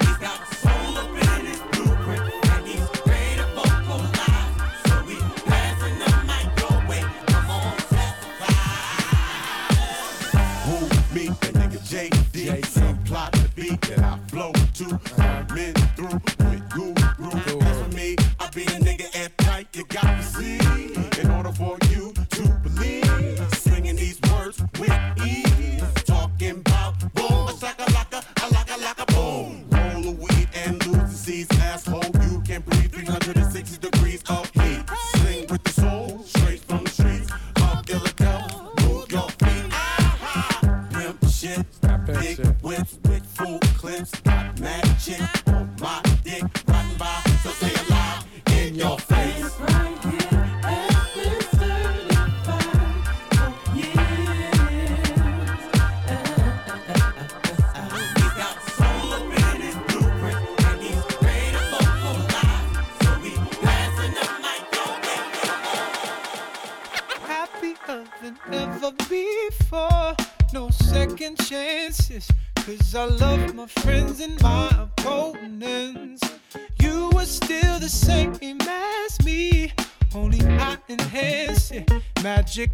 [0.00, 4.55] He's got soul up in his blueprint, and he's ready to vocalize.
[4.86, 5.16] So we
[5.47, 7.02] passing the mic your way.
[7.26, 7.74] Come on,
[10.66, 10.76] Who,
[11.15, 12.36] me, that nigga JD.
[12.62, 15.22] Subplot the beat that I flow to.
[20.33, 20.59] See.
[21.20, 24.93] In order for you to believe, singing these words with
[25.25, 25.83] ease.
[26.05, 29.67] Talking about boom, a shaka laka, a laka laka boom.
[29.70, 32.11] Roll a weed and lose the seeds, asshole.
[32.28, 34.85] You can breathe 360 degrees of heat.
[35.17, 38.73] Sing with the soul, straight from the streets of Illinois.
[38.83, 39.69] Move your feet.
[40.93, 41.67] Pimp shit,
[42.07, 44.12] big whips with full clips.
[44.23, 44.83] Got mad
[72.94, 76.20] I love my friends and my opponents.
[76.78, 79.72] You were still the same as me,
[80.14, 81.90] only I enhance it.
[82.22, 82.70] Magic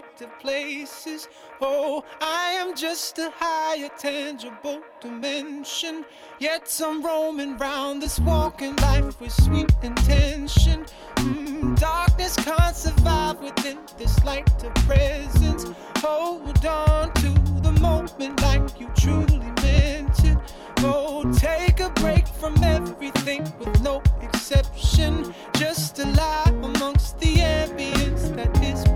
[0.00, 1.28] brighter places.
[1.60, 6.04] Oh, I am just a higher tangible dimension.
[6.38, 10.84] Yet I'm roaming round this walking life with sweet intention.
[11.16, 15.66] Mm, darkness can't survive within this light of presence.
[15.98, 17.30] Hold on to
[17.62, 20.38] the moment like you truly meant it.
[20.78, 25.34] Oh, take a break from everything with no exception.
[25.54, 28.95] Just a lie amongst the ambience that is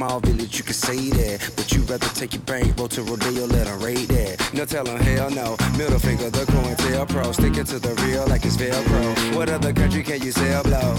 [0.00, 1.38] small village you can say that.
[1.56, 4.34] But you rather take your bank, roll to Rodeo, let 'em rate that.
[4.54, 5.48] No tell 'em hell no.
[5.76, 7.34] Middle finger, the COINTELPRO.
[7.34, 9.04] Sticking to the real like it's Velcro.
[9.36, 10.90] What other country can you sell blow?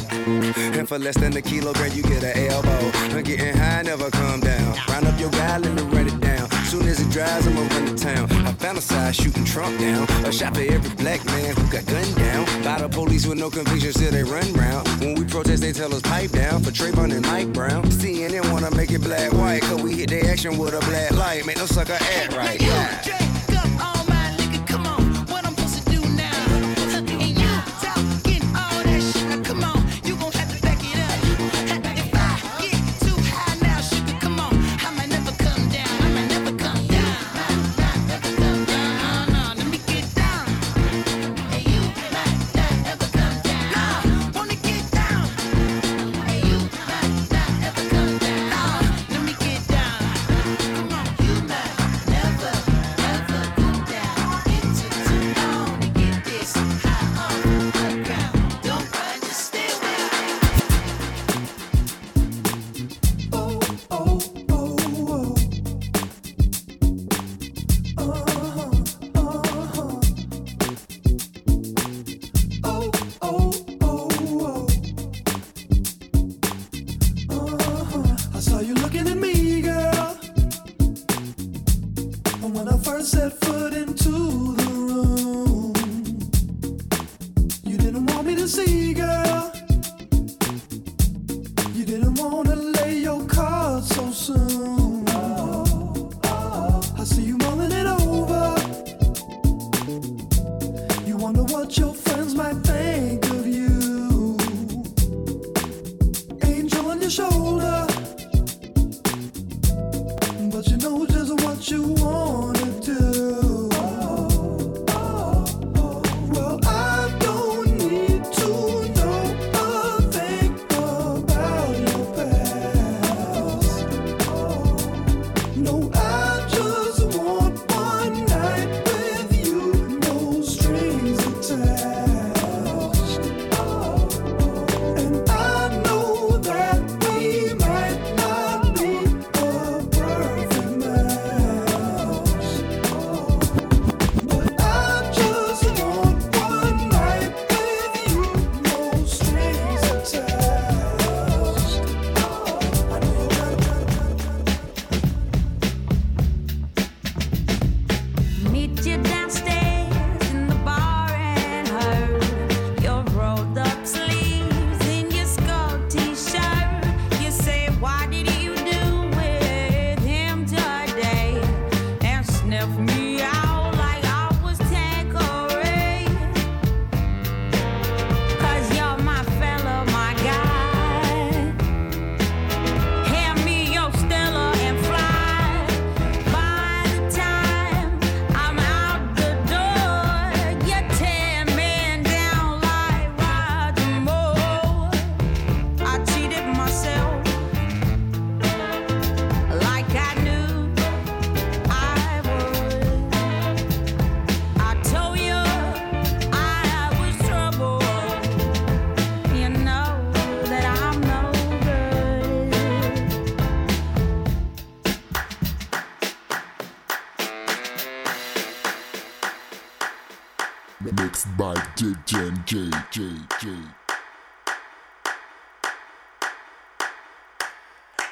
[0.77, 2.81] And for less than a kilogram, you get an elbow.
[3.15, 4.71] I'm getting high, never come down.
[4.87, 6.30] Round up your guy, let me run it down.
[6.71, 8.31] Soon as it dries, I'ma run to town.
[8.47, 10.07] I fantasize shooting Trump down.
[10.25, 12.45] A shot for every black man who got gunned down.
[12.63, 14.87] By the police with no conviction, still they run round.
[15.01, 17.83] When we protest, they tell us pipe down for Trayvon and Mike Brown.
[17.91, 21.45] CNN wanna make it black white, cause we hit their action with a black light.
[21.45, 22.61] Make no sucker act right.
[22.61, 23.20] Yeah.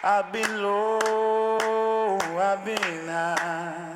[0.02, 3.94] I've been low, I've been high,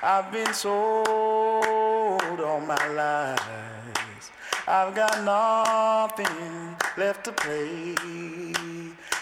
[0.00, 4.30] I've been sold all my life.
[4.68, 7.96] I've got nothing left to play.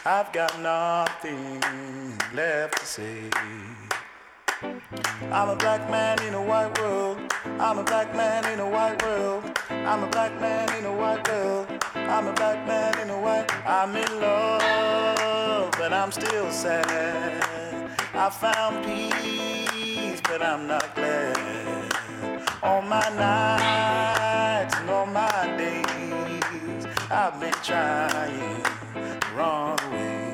[0.05, 1.63] I've got nothing
[2.35, 3.82] left to say.
[4.63, 7.19] I'm a black man in a white world.
[7.59, 9.59] I'm a black man in a white world.
[9.71, 11.67] I'm a black man in a white world.
[11.95, 13.51] I'm a black man in a white.
[13.67, 17.43] I'm in love, but I'm still sad.
[18.15, 21.93] I found peace, but I'm not glad.
[22.63, 28.63] On my nights and on my days, I've been trying
[28.95, 30.33] the wrong way.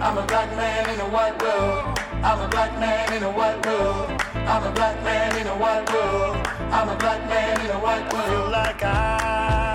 [0.00, 2.13] I'm a black man in a white world.
[2.24, 4.08] I'm a black man in a white world.
[4.34, 6.36] I'm a black man in a white world.
[6.72, 8.50] I'm a black man in a white world.
[8.50, 9.73] Like I.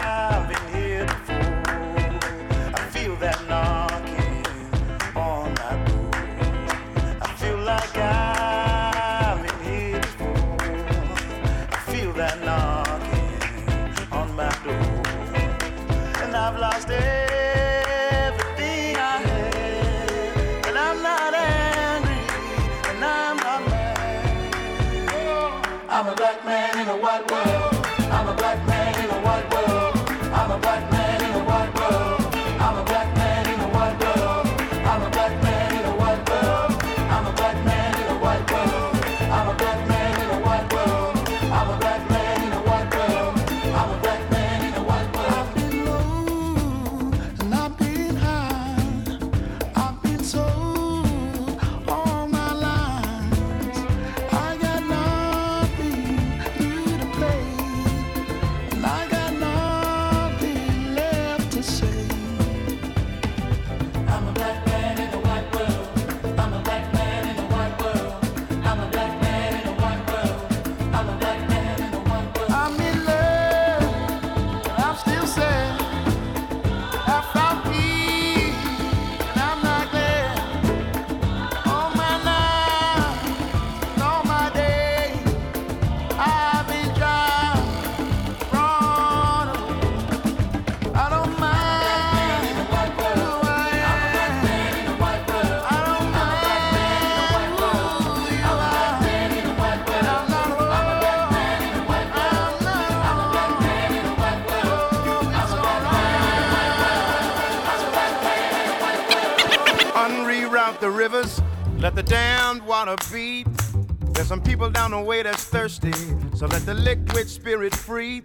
[112.97, 115.91] There's some people down the way that's thirsty,
[116.35, 118.21] so let the liquid spirit free.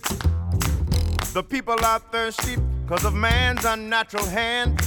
[1.35, 4.81] The people are thirsty because of man's unnatural hand.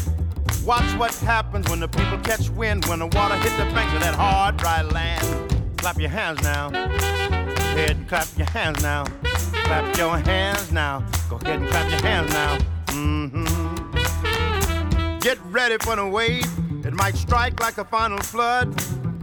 [0.65, 3.99] Watch what happens when the people catch wind, when the water hit the banks of
[4.01, 5.77] that hard, dry land.
[5.77, 6.69] Clap your hands now.
[6.69, 9.05] Go ahead and clap your hands now.
[9.23, 11.05] Clap your hands now.
[11.29, 12.57] Go ahead and clap your hands now.
[12.89, 13.45] hmm
[15.19, 16.45] Get ready for the wave.
[16.85, 18.73] It might strike like a final flood.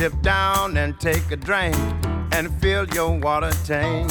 [0.00, 1.76] Dip down and take a drink
[2.32, 4.10] and fill your water tank.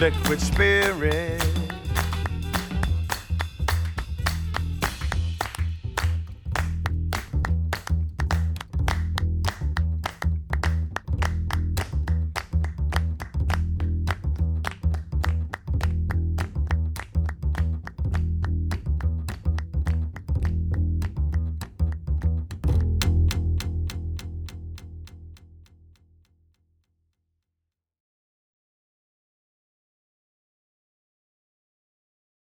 [0.00, 1.47] Liquid spirit.